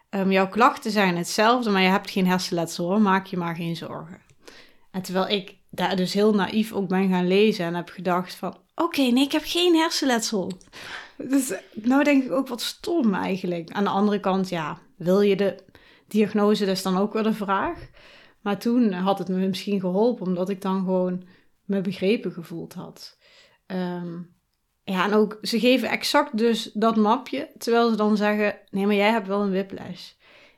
Ehm, 0.10 0.32
jouw 0.32 0.50
klachten 0.50 0.92
zijn 0.92 1.18
hetzelfde, 1.18 1.70
maar 1.70 1.82
je 1.82 1.88
hebt 1.88 2.12
geen 2.12 2.28
hersenletsel 2.28 2.86
hoor, 2.86 3.02
maak 3.02 3.26
je 3.26 3.38
maar 3.38 3.56
geen 3.56 3.76
zorgen. 3.76 4.22
En 4.92 5.02
terwijl 5.02 5.28
ik 5.28 5.56
daar 5.70 5.96
dus 5.96 6.14
heel 6.14 6.34
naïef 6.34 6.72
ook 6.74 6.88
ben 6.88 7.10
gaan 7.10 7.28
lezen 7.28 7.66
en 7.66 7.74
heb 7.76 7.90
gedacht 7.90 8.36
van, 8.36 8.58
oké, 8.76 9.02
nee, 9.02 9.24
ik 9.24 9.32
heb 9.32 9.44
geen 9.46 9.76
hersenletsel. 9.76 10.52
Dus 11.18 11.54
nou 11.74 12.04
denk 12.04 12.24
ik 12.24 12.32
ook 12.32 12.48
wat 12.48 12.62
stom 12.62 13.14
eigenlijk. 13.14 13.72
Aan 13.72 13.84
de 13.84 13.90
andere 13.90 14.20
kant, 14.20 14.50
ja, 14.50 14.80
wil 14.98 15.22
je 15.22 15.36
de 15.36 15.64
diagnose, 16.08 16.66
is 16.66 16.82
dan 16.82 16.98
ook 16.98 17.14
weer 17.14 17.24
de 17.24 17.34
vraag. 17.34 17.90
Maar 18.42 18.58
toen 18.58 18.92
had 18.92 19.18
het 19.18 19.28
me 19.28 19.48
misschien 19.48 19.80
geholpen, 19.80 20.28
omdat 20.28 20.50
ik 20.50 20.62
dan 20.62 20.78
gewoon 20.78 21.24
me 21.64 21.82
begrepen 21.82 22.32
gevoeld 22.32 22.74
had. 22.74 23.18
Ehm, 23.66 24.20
ja, 24.84 25.06
en 25.06 25.14
ook, 25.14 25.38
ze 25.42 25.60
geven 25.60 25.90
exact 25.90 26.38
dus 26.38 26.70
dat 26.74 26.96
mapje, 26.96 27.50
terwijl 27.58 27.90
ze 27.90 27.96
dan 27.96 28.18
zeggen, 28.18 28.56
nee, 28.70 28.86
maar 28.86 28.96
jij 28.96 29.12
hebt 29.12 29.28
wel 29.28 29.42
een 29.42 29.52
whiplash. 29.52 30.12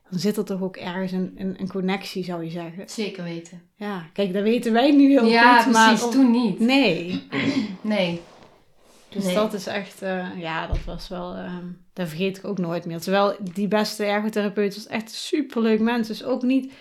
Dan 0.10 0.20
zit 0.20 0.38
er 0.38 0.46
toch 0.46 0.62
ook 0.62 0.78
ergens 0.78 1.12
een, 1.12 1.34
een, 1.36 1.56
een 1.60 1.70
connectie, 1.70 2.24
zou 2.24 2.44
je 2.44 2.50
zeggen. 2.50 2.90
Zeker 2.90 3.24
weten. 3.24 3.62
Ja, 3.76 4.10
kijk, 4.14 4.34
dat 4.34 4.44
weten 4.44 4.74
wij 4.74 4.92
nu 4.92 5.10
heel 5.10 5.26
ja, 5.26 5.62
goed, 5.62 5.72
precies. 5.72 6.02
maar... 6.02 6.12
Toen 6.12 6.32
niet. 6.32 6.60
Nee, 6.60 7.28
Nee. 7.82 8.22
Dus 9.16 9.24
Nee. 9.26 9.34
dat 9.36 9.54
is 9.54 9.68
echt, 9.68 10.02
eh, 10.02 10.28
ja, 10.38 10.68
dat 10.68 10.84
was 10.86 11.08
wel, 11.08 11.36
ehm 11.36 11.66
dat 11.94 12.08
vergeet 12.08 12.38
ik 12.38 12.46
ook 12.46 12.58
nooit 12.58 12.86
meer. 12.86 13.00
Terwijl 13.00 13.36
die 13.54 13.68
beste 13.68 14.06
ergotherapeut 14.06 14.76
was 14.76 14.88
echt 14.88 15.12
superleuk 15.12 15.80
mens, 15.80 16.08
dus 16.08 16.24
ook 16.24 16.42
niet... 16.42 16.74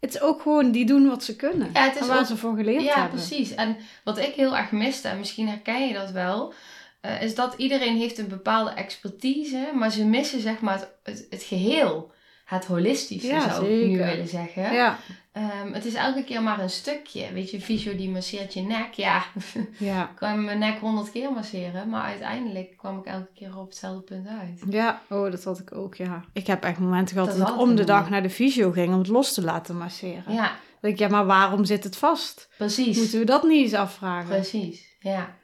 Het 0.00 0.14
is 0.14 0.20
ook 0.20 0.42
gewoon, 0.42 0.70
die 0.70 0.86
doen 0.86 1.08
wat 1.08 1.24
ze 1.24 1.36
kunnen. 1.36 1.70
Ja, 1.72 1.84
het 1.84 1.94
is 1.94 2.00
en 2.00 2.06
waar 2.08 2.18
ook- 2.18 2.26
ze 2.26 2.36
voor 2.36 2.56
geleerd 2.56 2.82
Ja, 2.82 2.94
hebben. 3.00 3.10
precies. 3.18 3.54
En 3.54 3.76
wat 4.04 4.18
ik 4.18 4.34
heel 4.34 4.56
erg 4.56 4.70
miste, 4.70 5.08
en 5.08 5.18
misschien 5.18 5.48
herken 5.48 5.86
je 5.88 5.94
dat 5.94 6.10
wel, 6.10 6.52
eh, 7.00 7.22
is 7.22 7.34
dat 7.34 7.54
iedereen 7.56 7.96
heeft 7.96 8.18
een 8.18 8.28
bepaalde 8.28 8.70
expertise, 8.70 9.70
maar 9.74 9.90
ze 9.90 10.04
missen 10.04 10.40
zeg 10.40 10.60
maar 10.60 10.74
het, 10.74 10.88
het, 11.02 11.26
het 11.30 11.42
geheel. 11.42 12.10
Het 12.44 12.64
holistische 12.64 13.26
Ja, 13.28 13.54
zou 13.54 13.66
ik 13.66 13.86
nu 13.88 13.96
willen 13.98 14.28
zeggen. 14.28 14.72
Ja, 14.72 14.98
Ehm, 15.32 15.72
het 15.72 15.84
is 15.84 15.94
elke 15.94 16.24
keer 16.24 16.42
maar 16.42 16.60
een 16.60 16.70
stukje. 16.70 17.32
Weet 17.32 17.50
je, 17.50 17.60
fysio 17.60 17.96
die 17.96 18.10
masseert 18.10 18.54
je 18.54 18.60
nek. 18.60 18.92
Ja, 18.92 19.22
ja. 19.78 20.02
ik 20.02 20.16
kan 20.16 20.44
mijn 20.44 20.58
nek 20.58 20.78
honderd 20.78 21.10
keer 21.10 21.32
masseren, 21.32 21.88
maar 21.88 22.02
uiteindelijk 22.02 22.76
kwam 22.76 22.98
ik 22.98 23.04
elke 23.04 23.30
keer 23.34 23.58
op 23.58 23.68
hetzelfde 23.68 24.02
punt 24.02 24.26
uit. 24.28 24.62
Ja, 24.70 25.02
oh, 25.08 25.30
dat 25.30 25.44
had 25.44 25.58
ik 25.58 25.74
ook, 25.74 25.94
ja. 25.94 26.24
Ik 26.32 26.46
heb 26.46 26.64
echt 26.64 26.78
momenten 26.78 27.16
gehad 27.16 27.38
Dat 27.38 27.48
ik 27.48 27.58
om 27.58 27.74
de 27.74 27.84
dag 27.84 28.10
naar 28.10 28.22
de 28.22 28.30
fysio 28.30 28.70
ging 28.70 28.92
om 28.92 28.98
het 28.98 29.08
los 29.08 29.34
te 29.34 29.42
laten 29.42 29.76
masseren. 29.76 30.32
Ja, 30.32 30.52
Dat 30.80 30.90
ik, 30.90 30.98
ja, 30.98 31.08
maar 31.08 31.26
waarom 31.26 31.64
zit 31.64 31.84
het 31.84 31.96
vast? 31.96 32.48
precies. 32.56 32.96
Moeten 32.96 33.18
we 33.18 33.24
dat 33.24 33.42
niet 33.42 33.62
eens 33.62 33.74
afvragen? 33.74 34.28
Precies, 34.28 34.96
ja. 35.00 35.34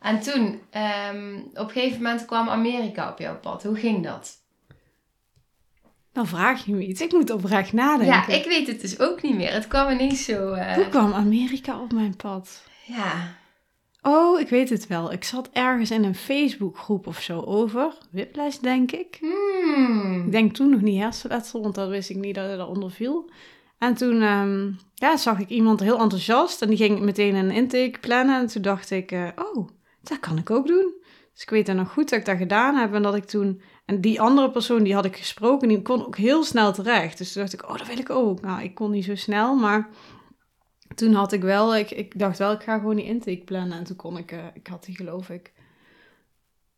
En 0.00 0.20
toen, 0.20 0.60
ehm, 0.70 1.36
op 1.54 1.66
een 1.66 1.70
gegeven 1.70 2.02
moment 2.02 2.24
kwam 2.24 2.48
Amerika 2.48 3.10
op 3.10 3.18
jouw 3.18 3.38
pad. 3.38 3.62
Hoe 3.62 3.76
ging 3.76 4.04
dat? 4.04 4.37
Dan 6.18 6.26
vraag 6.26 6.64
je 6.64 6.74
me 6.74 6.86
iets. 6.86 7.00
Ik 7.00 7.12
moet 7.12 7.30
oprecht 7.30 7.72
nadenken. 7.72 8.06
Ja, 8.06 8.28
ik 8.28 8.44
weet 8.44 8.66
het 8.66 8.80
dus 8.80 9.00
ook 9.00 9.22
niet 9.22 9.34
meer. 9.36 9.52
Het 9.52 9.68
kwam 9.68 9.90
ineens 9.90 10.24
zo... 10.24 10.52
eh, 10.52 10.74
Hoe 10.74 10.88
kwam 10.88 11.12
Amerika 11.12 11.80
op 11.80 11.92
mijn 11.92 12.16
pad? 12.16 12.62
ja, 12.86 13.36
Oh, 14.02 14.40
ik 14.40 14.48
weet 14.48 14.68
het 14.70 14.86
wel. 14.86 15.12
Ik 15.12 15.24
zat 15.24 15.48
ergens 15.52 15.90
in 15.90 16.04
een 16.04 16.14
Facebookgroep 16.14 17.06
of 17.06 17.20
zo 17.20 17.40
over. 17.40 17.92
Whiplash, 18.10 18.56
denk 18.56 18.92
ik. 18.92 19.18
hmm. 19.20 20.22
Ik 20.26 20.32
denk 20.32 20.54
toen 20.54 20.70
nog 20.70 20.80
niet 20.80 21.00
hersenletsel, 21.00 21.62
want 21.62 21.74
dat 21.74 21.88
wist 21.88 22.10
ik 22.10 22.16
niet 22.16 22.34
dat 22.34 22.50
het 22.50 22.58
eronder 22.60 22.90
viel. 22.90 23.30
En 23.78 23.94
toen 23.94 24.22
ehm, 24.22 24.70
ja, 24.94 25.16
zag 25.16 25.38
ik 25.38 25.48
iemand 25.48 25.80
heel 25.80 25.98
enthousiast 25.98 26.62
en 26.62 26.68
die 26.68 26.76
ging 26.76 27.00
meteen 27.00 27.34
een 27.34 27.50
intake 27.50 27.98
plannen. 28.00 28.40
En 28.40 28.46
toen 28.46 28.62
dacht 28.62 28.90
ik, 28.90 29.12
eh, 29.12 29.26
oh, 29.36 29.68
dat 30.02 30.20
kan 30.20 30.38
ik 30.38 30.50
ook 30.50 30.66
doen. 30.66 30.92
Dus 31.32 31.42
ik 31.42 31.50
weet 31.50 31.66
dan 31.66 31.76
nog 31.76 31.92
goed 31.92 32.08
dat 32.10 32.18
ik 32.18 32.24
dat 32.24 32.36
gedaan 32.36 32.74
heb 32.74 32.94
en 32.94 33.02
dat 33.02 33.14
ik 33.14 33.24
toen... 33.24 33.60
En 33.88 34.00
die 34.00 34.20
andere 34.20 34.50
persoon, 34.50 34.82
die 34.82 34.94
had 34.94 35.04
ik 35.04 35.16
gesproken, 35.16 35.68
die 35.68 35.82
kon 35.82 36.06
ook 36.06 36.16
heel 36.16 36.44
snel 36.44 36.72
terecht. 36.72 37.18
Dus 37.18 37.32
toen 37.32 37.42
dacht 37.42 37.54
ik, 37.54 37.68
oh, 37.68 37.78
dat 37.78 37.86
wil 37.86 37.98
ik 37.98 38.10
ook. 38.10 38.40
Nou, 38.40 38.62
ik 38.62 38.74
kon 38.74 38.90
niet 38.90 39.04
zo 39.04 39.14
snel, 39.14 39.56
maar 39.56 39.88
toen 40.94 41.12
had 41.12 41.32
ik 41.32 41.42
wel... 41.42 41.76
Ik, 41.76 41.90
ik 41.90 42.18
dacht 42.18 42.38
wel, 42.38 42.52
ik 42.52 42.62
ga 42.62 42.78
gewoon 42.78 42.96
die 42.96 43.04
intake 43.04 43.42
plannen. 43.44 43.78
En 43.78 43.84
toen 43.84 43.96
kon 43.96 44.18
ik, 44.18 44.32
eh, 44.32 44.44
ik 44.54 44.66
had 44.66 44.84
die 44.84 44.96
geloof 44.96 45.30
ik... 45.30 45.52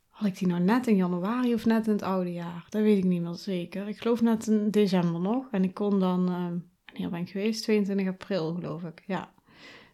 Had 0.08 0.28
ik 0.28 0.38
die 0.38 0.48
nou 0.48 0.60
net 0.60 0.86
in 0.86 0.96
januari 0.96 1.54
of 1.54 1.64
net 1.64 1.86
in 1.86 1.92
het 1.92 2.02
oude 2.02 2.32
jaar? 2.32 2.66
Dat 2.68 2.82
weet 2.82 2.98
ik 2.98 3.04
niet 3.04 3.22
meer 3.22 3.34
zeker. 3.34 3.88
Ik 3.88 3.98
geloof 3.98 4.22
net 4.22 4.46
in 4.46 4.70
december 4.70 5.20
nog. 5.20 5.44
En 5.50 5.64
ik 5.64 5.74
kon 5.74 6.00
dan, 6.00 6.28
ehm 6.28 6.58
wanneer 6.92 7.10
ben 7.10 7.20
ik 7.20 7.30
geweest? 7.30 7.62
22 7.62 8.06
april 8.06 8.54
geloof 8.54 8.82
ik, 8.82 9.02
ja. 9.06 9.32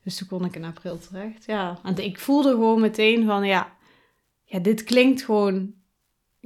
Dus 0.02 0.16
toen 0.16 0.28
kon 0.28 0.44
ik 0.44 0.56
in 0.56 0.64
april 0.64 0.98
terecht, 0.98 1.44
ja. 1.44 1.78
En 1.82 2.04
ik 2.04 2.18
voelde 2.18 2.50
gewoon 2.50 2.80
meteen 2.80 3.24
van, 3.24 3.46
ja, 3.46 3.76
ja 4.44 4.58
dit 4.58 4.84
klinkt 4.84 5.22
gewoon, 5.22 5.74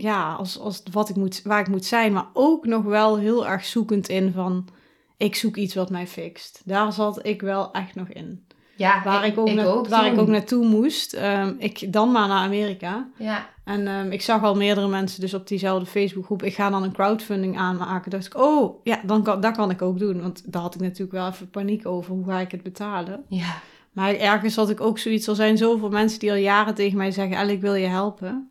ja, 0.02 0.32
als, 0.34 0.58
als 0.58 0.82
wat 0.92 1.08
ik 1.08 1.16
moet, 1.16 1.40
waar 1.44 1.60
ik 1.60 1.68
moet 1.68 1.84
zijn. 1.84 2.12
Maar 2.12 2.26
ook 2.32 2.66
nog 2.66 2.84
wel 2.84 3.18
heel 3.18 3.46
erg 3.46 3.64
zoekend 3.64 4.08
in 4.08 4.32
van, 4.32 4.68
ik 5.16 5.34
zoek 5.34 5.56
iets 5.56 5.74
wat 5.74 5.90
mij 5.90 6.06
fixt. 6.06 6.62
Daar 6.64 6.92
zat 6.92 7.26
ik 7.26 7.40
wel 7.40 7.72
echt 7.72 7.94
nog 7.94 8.08
in. 8.08 8.44
Ja, 8.76 9.02
Waar 9.04 9.26
ik, 9.26 9.38
ook, 9.38 9.52
na- 9.52 9.82
waar 9.88 10.06
ik 10.12 10.18
ook 10.18 10.28
naartoe 10.28 10.66
moest. 10.66 11.12
Ehm, 11.12 11.54
ik 11.58 11.92
dan 11.92 12.10
maar 12.12 12.28
naar 12.28 12.44
Amerika. 12.44 13.08
Ja, 13.18 13.48
En 13.64 13.86
ehm, 13.86 14.10
ik 14.12 14.22
zag 14.22 14.42
al 14.42 14.56
meerdere 14.56 14.88
mensen 14.88 15.20
dus 15.20 15.34
op 15.34 15.46
diezelfde 15.48 15.86
Facebookgroep. 15.86 16.42
Ik 16.42 16.54
ga 16.54 16.70
dan 16.70 16.82
een 16.82 16.92
crowdfunding 16.92 17.58
aanmaken. 17.58 18.10
dacht 18.10 18.26
ik, 18.26 18.36
oh, 18.36 18.80
ja, 18.84 19.00
dan 19.04 19.22
kan, 19.22 19.40
dat 19.40 19.56
kan 19.56 19.70
ik 19.70 19.82
ook 19.82 19.98
doen. 19.98 20.22
Want 20.22 20.52
daar 20.52 20.62
had 20.62 20.74
ik 20.74 20.80
natuurlijk 20.80 21.12
wel 21.12 21.28
even 21.28 21.50
paniek 21.50 21.86
over. 21.86 22.12
Hoe 22.14 22.24
ga 22.24 22.38
ik 22.38 22.50
het 22.50 22.62
betalen? 22.62 23.24
ja. 23.28 23.54
Maar 23.92 24.14
ergens 24.14 24.56
had 24.56 24.70
ik 24.70 24.80
ook 24.80 24.98
zoiets. 24.98 25.26
Er 25.26 25.34
zijn 25.34 25.56
zoveel 25.56 25.88
mensen 25.88 26.18
die 26.18 26.30
al 26.30 26.36
jaren 26.36 26.74
tegen 26.74 26.96
mij 26.98 27.10
zeggen... 27.10 27.36
El, 27.36 27.48
ik 27.48 27.60
wil 27.60 27.74
je 27.74 27.86
helpen. 27.86 28.49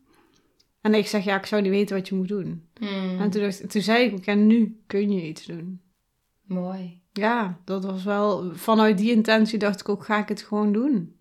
En 0.81 0.93
ik 0.93 1.07
zeg, 1.07 1.23
ja, 1.23 1.37
ik 1.37 1.45
zou 1.45 1.61
niet 1.61 1.71
weten 1.71 1.95
wat 1.95 2.07
je 2.07 2.15
moet 2.15 2.27
doen. 2.27 2.69
Hmm. 2.79 3.19
En 3.19 3.29
toen, 3.29 3.41
dacht, 3.41 3.69
toen 3.69 3.81
zei 3.81 4.05
ik 4.05 4.13
ook, 4.13 4.23
ja, 4.23 4.33
nu 4.33 4.81
kun 4.87 5.11
je 5.11 5.27
iets 5.27 5.45
doen. 5.45 5.81
Mooi. 6.41 7.01
Ja, 7.13 7.59
dat 7.65 7.83
was 7.83 8.03
wel... 8.03 8.55
Vanuit 8.55 8.97
die 8.97 9.11
intentie 9.11 9.59
dacht 9.59 9.79
ik 9.79 9.89
ook, 9.89 10.05
ga 10.05 10.17
ik 10.17 10.29
het 10.29 10.41
gewoon 10.41 10.73
doen. 10.73 11.17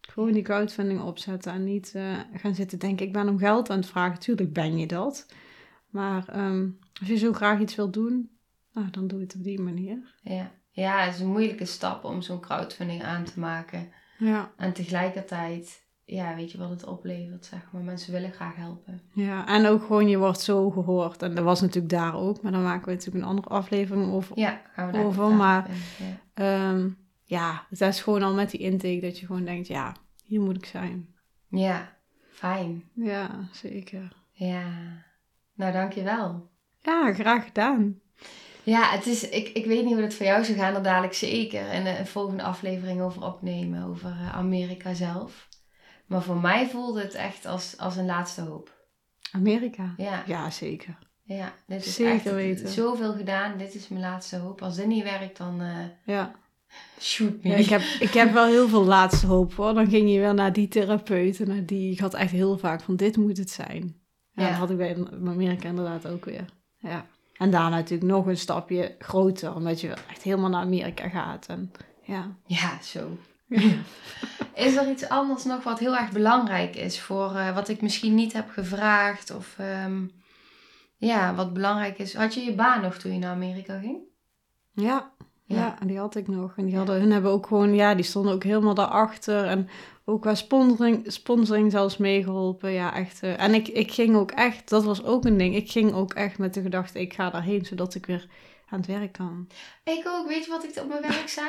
Gewoon 0.00 0.32
die 0.32 0.42
crowdfunding 0.42 1.00
opzetten 1.00 1.52
en 1.52 1.64
niet 1.64 1.92
eh, 1.94 2.18
gaan 2.34 2.54
zitten 2.54 2.78
denken, 2.78 3.06
ik 3.06 3.12
ben 3.12 3.28
om 3.28 3.38
geld 3.38 3.70
aan 3.70 3.78
het 3.78 3.86
vragen. 3.86 4.18
Tuurlijk 4.18 4.52
ben 4.52 4.78
je 4.78 4.86
dat. 4.86 5.26
Maar 5.90 6.28
ehm, 6.28 6.68
als 7.00 7.08
je 7.08 7.16
zo 7.16 7.32
graag 7.32 7.60
iets 7.60 7.74
wilt 7.74 7.92
doen, 7.92 8.30
nou, 8.72 8.90
dan 8.90 9.06
doe 9.06 9.18
je 9.18 9.24
het 9.24 9.34
op 9.34 9.44
die 9.44 9.60
manier. 9.60 10.14
Ja. 10.22 10.52
ja, 10.70 11.04
het 11.04 11.14
is 11.14 11.20
een 11.20 11.26
moeilijke 11.26 11.64
stap 11.64 12.04
om 12.04 12.22
zo'n 12.22 12.40
crowdfunding 12.40 13.02
aan 13.02 13.24
te 13.24 13.40
maken. 13.40 13.92
Ja, 14.18 14.52
En 14.56 14.72
tegelijkertijd, 14.72 15.86
ja, 16.10 16.34
weet 16.34 16.52
je 16.52 16.58
wat 16.58 16.70
het 16.70 16.84
oplevert, 16.84 17.44
zeg 17.46 17.60
maar. 17.72 17.82
Mensen 17.82 18.12
willen 18.12 18.32
graag 18.32 18.56
helpen. 18.56 19.00
ja. 19.12 19.46
En 19.46 19.66
ook 19.66 19.80
gewoon, 19.82 20.08
je 20.08 20.18
wordt 20.18 20.40
zo 20.40 20.70
gehoord. 20.70 21.22
En 21.22 21.34
dat 21.34 21.44
was 21.44 21.60
natuurlijk 21.60 21.92
daar 21.92 22.14
ook, 22.14 22.42
maar 22.42 22.52
dan 22.52 22.62
maken 22.62 22.84
we 22.86 22.92
natuurlijk 22.92 23.24
een 23.24 23.30
andere 23.30 23.48
aflevering 23.48 24.12
over. 24.12 24.38
Ja, 24.38 24.60
gaan 24.72 24.86
we 24.86 24.92
daar 24.92 25.04
Over, 25.04 25.30
maar- 25.30 25.68
in. 25.70 26.06
Ja. 26.06 26.16
Ehm, 26.34 26.88
ja, 27.24 27.66
het 27.70 27.80
is 27.80 28.00
gewoon 28.02 28.22
al 28.22 28.34
met 28.34 28.50
die 28.50 28.60
intake 28.60 29.00
dat 29.00 29.18
je 29.18 29.26
gewoon 29.26 29.44
denkt, 29.44 29.66
ja, 29.66 29.94
hier 30.24 30.40
moet 30.40 30.56
ik 30.56 30.66
zijn. 30.66 31.08
ja, 31.48 31.96
fijn. 32.32 32.84
Ja, 32.94 33.48
zeker. 33.52 34.12
Ja, 34.32 34.62
nou 35.54 35.72
dankjewel. 35.72 36.48
Ja, 36.82 37.12
graag 37.14 37.44
gedaan. 37.44 38.00
Ja, 38.62 38.90
het 38.90 39.06
is, 39.06 39.28
ik, 39.28 39.48
ik 39.48 39.66
weet 39.66 39.84
niet 39.84 39.92
hoe 39.94 40.02
het 40.02 40.14
voor 40.14 40.26
jou 40.26 40.44
zou 40.44 40.58
gaan, 40.58 40.74
er 40.74 40.82
dadelijk 40.82 41.12
zeker 41.14 41.68
en 41.68 41.86
een 41.98 42.06
volgende 42.06 42.42
aflevering 42.42 43.00
over 43.00 43.22
opnemen, 43.24 43.84
over 43.84 44.10
eh, 44.10 44.36
Amerika 44.36 44.94
zelf. 44.94 45.48
Maar 46.08 46.22
voor 46.22 46.36
mij 46.36 46.68
voelde 46.68 47.00
het 47.00 47.14
echt 47.14 47.46
als, 47.46 47.74
als 47.78 47.96
een 47.96 48.06
laatste 48.06 48.40
hoop. 48.40 48.76
Amerika? 49.32 49.94
Ja. 49.96 50.22
Ja, 50.26 50.50
zeker. 50.50 50.98
Ja, 51.22 51.52
dit 51.66 51.86
is 51.86 51.94
Zeker 51.94 52.12
echt 52.14 52.30
weten. 52.34 52.68
zoveel 52.68 53.12
gedaan. 53.12 53.58
Dit 53.58 53.74
is 53.74 53.88
mijn 53.88 54.02
laatste 54.02 54.36
hoop. 54.36 54.62
Als 54.62 54.76
dit 54.76 54.86
niet 54.86 55.02
werkt, 55.02 55.36
dan 55.36 55.60
eh, 55.60 55.76
Ja. 56.04 56.34
shoot 57.00 57.42
me. 57.42 57.48
ja 57.50 57.56
ik, 57.56 57.66
heb, 57.66 57.80
ik 57.80 58.12
heb 58.12 58.32
wel 58.32 58.46
heel 58.46 58.68
veel 58.68 58.84
laatste 58.84 59.26
hoop 59.26 59.54
hoor. 59.54 59.74
Dan 59.74 59.88
ging 59.88 60.10
je 60.12 60.18
weer 60.18 60.34
naar 60.34 60.52
die 60.52 60.68
therapeut 60.68 61.40
en 61.40 61.48
naar 61.48 61.64
die. 61.66 61.92
Ik 61.92 61.98
had 61.98 62.14
echt 62.14 62.30
heel 62.32 62.58
vaak 62.58 62.80
van 62.80 62.96
dit 62.96 63.16
moet 63.16 63.36
het 63.38 63.50
zijn. 63.50 63.96
Ja, 64.32 64.42
Ja. 64.42 64.48
dat 64.48 64.58
had 64.58 64.70
ik 64.70 64.76
bij 64.76 64.96
Amerika 65.26 65.68
inderdaad 65.68 66.06
ook 66.06 66.24
weer. 66.24 66.44
Ja. 66.78 67.06
En 67.36 67.50
daarna 67.50 67.68
natuurlijk 67.76 68.10
nog 68.10 68.26
een 68.26 68.36
stapje 68.36 68.94
groter, 68.98 69.54
omdat 69.54 69.80
je 69.80 69.88
echt 70.10 70.22
helemaal 70.22 70.50
naar 70.50 70.62
Amerika 70.62 71.08
gaat. 71.08 71.46
En, 71.46 71.72
ja. 72.02 72.36
Ja, 72.46 72.82
zo. 72.82 73.16
Is 74.54 74.76
er 74.76 74.90
iets 74.90 75.08
anders 75.08 75.44
nog 75.44 75.64
wat 75.64 75.78
heel 75.78 75.96
erg 75.96 76.12
belangrijk 76.12 76.76
is 76.76 77.00
voor 77.00 77.34
eh, 77.34 77.54
wat 77.54 77.68
ik 77.68 77.82
misschien 77.82 78.14
niet 78.14 78.32
heb 78.32 78.50
gevraagd? 78.50 79.34
Of 79.34 79.54
ehm, 79.58 80.06
ja, 80.96 81.34
wat 81.34 81.52
belangrijk 81.52 81.98
is. 81.98 82.14
Had 82.14 82.34
je 82.34 82.40
je 82.40 82.54
baan 82.54 82.80
nog 82.82 82.94
toen 82.96 83.12
je 83.12 83.18
naar 83.18 83.34
Amerika 83.34 83.78
ging? 83.78 83.98
Ja, 84.72 85.10
Ja. 85.44 85.78
die 85.86 85.98
had 85.98 86.14
ik 86.16 86.28
nog. 86.28 86.52
En 86.56 86.64
die 86.66 86.76
hadden, 86.76 87.00
hun 87.00 87.10
hebben 87.12 87.30
ook 87.30 87.46
gewoon, 87.46 87.74
ja, 87.74 87.94
die 87.94 88.04
stonden 88.04 88.32
ook 88.32 88.42
helemaal 88.44 88.74
daarachter. 88.74 89.44
En 89.44 89.68
ook 90.04 90.20
qua 90.22 90.34
sponsoring, 90.34 91.12
sponsoring 91.12 91.70
zelfs 91.70 91.96
meegeholpen. 91.96 92.70
Ja, 92.72 92.94
echt. 92.94 93.22
eh, 93.22 93.40
en 93.42 93.54
ik, 93.54 93.68
ik 93.68 93.92
ging 93.92 94.16
ook 94.16 94.30
echt, 94.30 94.68
dat 94.68 94.84
was 94.84 95.04
ook 95.04 95.24
een 95.24 95.36
ding. 95.38 95.54
Ik 95.54 95.70
ging 95.70 95.92
ook 95.92 96.12
echt 96.14 96.38
met 96.38 96.54
de 96.54 96.62
gedachte, 96.62 97.00
ik 97.00 97.14
ga 97.14 97.30
daarheen 97.30 97.64
zodat 97.64 97.94
ik 97.94 98.06
weer 98.06 98.26
aan 98.70 98.78
het 98.78 98.86
werk 98.86 99.12
kan. 99.12 99.48
Ik 99.84 100.06
ook. 100.06 100.28
Weet 100.28 100.44
je 100.44 100.50
wat 100.50 100.64
ik 100.64 100.82
op 100.82 100.88
mijn 100.88 101.02
werk 101.02 101.28
zei? 101.28 101.48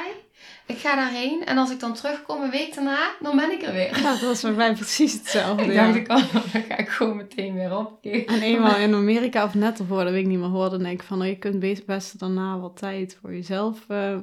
Ik 0.65 0.77
ga 0.77 0.95
daarheen 0.95 1.45
en 1.45 1.57
als 1.57 1.71
ik 1.71 1.79
dan 1.79 1.93
terugkom 1.93 2.41
een 2.41 2.49
week 2.49 2.75
daarna, 2.75 3.11
dan 3.19 3.35
ben 3.35 3.51
ik 3.51 3.61
er 3.61 3.73
weer. 3.73 3.97
Ja, 3.97 4.11
dat 4.11 4.21
was 4.21 4.41
bij 4.41 4.51
mij 4.51 4.73
precies 4.73 5.13
hetzelfde. 5.13 5.63
Ik 5.63 5.73
ja. 5.73 5.85
dacht, 5.85 5.97
ik, 5.97 6.11
oh, 6.11 6.33
dan 6.53 6.61
ga 6.61 6.77
ik 6.77 6.89
gewoon 6.89 7.17
meteen 7.17 7.53
weer 7.53 7.77
op. 7.77 8.05
En 8.05 8.41
eenmaal 8.41 8.77
in 8.77 8.93
Amerika 8.93 9.43
of 9.43 9.53
net 9.53 9.79
ervoor, 9.79 10.03
dat 10.03 10.11
weet 10.11 10.21
ik 10.21 10.27
niet 10.27 10.39
meer, 10.39 10.47
hoorde 10.47 10.75
en 10.75 10.83
denk 10.83 11.01
ik 11.01 11.07
van, 11.07 11.21
oh, 11.21 11.27
je 11.27 11.37
kunt 11.37 11.85
best, 11.85 12.19
daarna 12.19 12.59
wat 12.59 12.77
tijd 12.77 13.17
voor 13.21 13.33
jezelf 13.33 13.85
eh, 13.87 14.17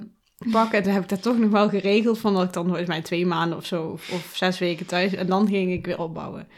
pakken. 0.51 0.79
En 0.79 0.85
toen 0.85 0.93
heb 0.93 1.03
ik 1.03 1.09
dat 1.09 1.23
toch 1.23 1.39
nog 1.39 1.51
wel 1.51 1.69
geregeld, 1.69 2.19
van 2.19 2.35
dat 2.35 2.45
ik 2.45 2.53
dan 2.53 2.67
volgens 2.67 2.89
mij 2.89 3.03
twee 3.03 3.27
maanden 3.27 3.59
of 3.59 3.67
zo, 3.67 3.87
of, 3.87 4.13
of 4.13 4.31
zes 4.35 4.59
weken 4.59 4.87
thuis, 4.87 5.15
en 5.15 5.27
dan 5.27 5.49
ging 5.49 5.73
ik 5.73 5.87
weer 5.87 5.99
opbouwen. 5.99 6.49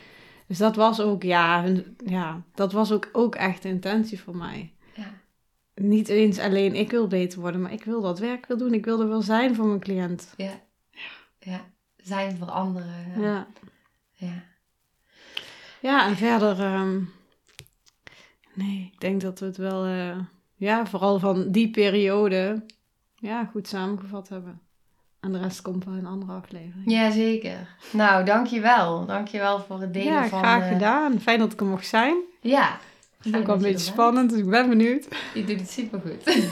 Dus 0.47 0.59
dat 0.59 0.77
was 0.77 1.01
ook, 1.01 1.23
ja, 1.23 1.63
hun- 1.63 1.97
ja 2.05 2.43
dat 2.55 2.73
was 2.73 2.93
ook, 2.93 3.09
ook 3.13 3.35
echt 3.35 3.63
de 3.63 3.69
intentie 3.69 4.21
voor 4.21 4.37
mij. 4.37 4.73
Ja. 5.89 5.95
Niet 5.95 6.09
eens 6.09 6.39
alleen, 6.39 6.75
ik 6.75 6.91
wil 6.91 7.07
beter 7.07 7.41
worden, 7.41 7.61
maar 7.61 7.73
ik 7.73 7.85
wil 7.85 8.01
dat 8.01 8.19
werk 8.19 8.47
wil 8.47 8.57
doen. 8.57 8.75
Ik 8.75 8.85
wil 8.85 9.01
er 9.01 9.09
wel 9.09 9.23
zijn 9.23 9.55
voor 9.55 9.67
mijn 9.67 9.81
cliënt. 9.81 10.35
Ja. 10.37 10.61
Ja. 11.39 11.61
Zijn 11.97 12.37
voor 12.37 12.51
anderen. 12.51 13.13
Ja. 13.17 13.23
Ja, 13.23 13.47
ja. 14.13 14.43
ja 15.81 16.07
en 16.07 16.17
verder, 16.17 16.61
ehm, 16.61 17.01
nee, 18.55 18.91
ik 18.93 19.01
denk 19.01 19.21
dat 19.21 19.39
we 19.39 19.47
het 19.47 19.57
wel, 19.57 19.85
eh, 19.85 20.19
ja, 20.55 20.87
vooral 20.87 21.19
van 21.19 21.51
die 21.51 21.71
periode, 21.71 22.65
ja, 23.15 23.45
goed 23.45 23.69
samengevat 23.69 24.29
hebben. 24.29 24.61
En 25.21 25.33
de 25.33 25.39
rest 25.39 25.63
komt 25.63 25.85
wel 25.85 25.95
in 25.95 26.01
een 26.01 26.07
andere 26.07 26.33
aflevering. 26.33 26.91
Jazeker. 26.91 27.77
Nou, 27.93 28.25
dankjewel. 28.25 29.07
Dankjewel 29.07 29.61
voor 29.61 29.81
het 29.81 29.93
delen 29.93 30.13
Ja, 30.13 30.29
van... 30.29 30.39
graag 30.39 30.63
eh, 30.63 30.69
gedaan. 30.69 31.21
Fijn 31.21 31.39
dat 31.39 31.53
ik 31.53 31.61
er 31.61 31.67
mocht 31.67 31.87
zijn. 31.87 32.17
Ja. 32.41 32.79
Het 33.19 33.27
is 33.27 33.33
Fijn 33.33 33.43
ook 33.43 33.47
wel 33.47 33.57
een 33.57 33.63
dat 33.63 33.71
je 33.71 33.77
beetje 33.77 33.93
spannend, 33.93 34.31
dus 34.31 34.39
ik 34.39 34.51
ben 34.51 34.69
benieuwd. 34.69 35.09
Je 35.35 35.45
doet 35.45 35.61
het 35.61 35.71
supergoed. 35.71 36.51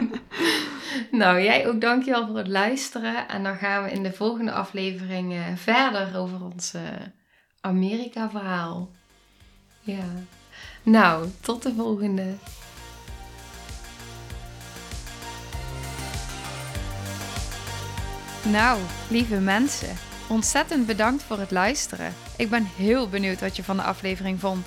nou, 1.20 1.42
jij 1.42 1.68
ook 1.68 1.80
dankjewel 1.80 2.26
voor 2.26 2.36
het 2.36 2.48
luisteren. 2.48 3.28
En 3.28 3.42
dan 3.42 3.56
gaan 3.56 3.84
we 3.84 3.90
in 3.90 4.02
de 4.02 4.12
volgende 4.12 4.52
aflevering 4.52 5.32
eh, 5.32 5.40
verder 5.54 6.18
over 6.18 6.44
ons 6.44 6.74
eh, 6.74 6.82
Amerika-verhaal. 7.60 8.90
Ja. 9.80 10.04
Nou, 10.82 11.28
tot 11.40 11.62
de 11.62 11.72
volgende. 11.74 12.34
Nou, 18.42 18.80
lieve 19.10 19.40
mensen, 19.40 19.96
ontzettend 20.28 20.86
bedankt 20.86 21.22
voor 21.22 21.38
het 21.38 21.50
luisteren. 21.50 22.14
Ik 22.36 22.50
ben 22.50 22.64
heel 22.64 23.08
benieuwd 23.08 23.40
wat 23.40 23.56
je 23.56 23.64
van 23.64 23.76
de 23.76 23.82
aflevering 23.82 24.40
vond 24.40 24.66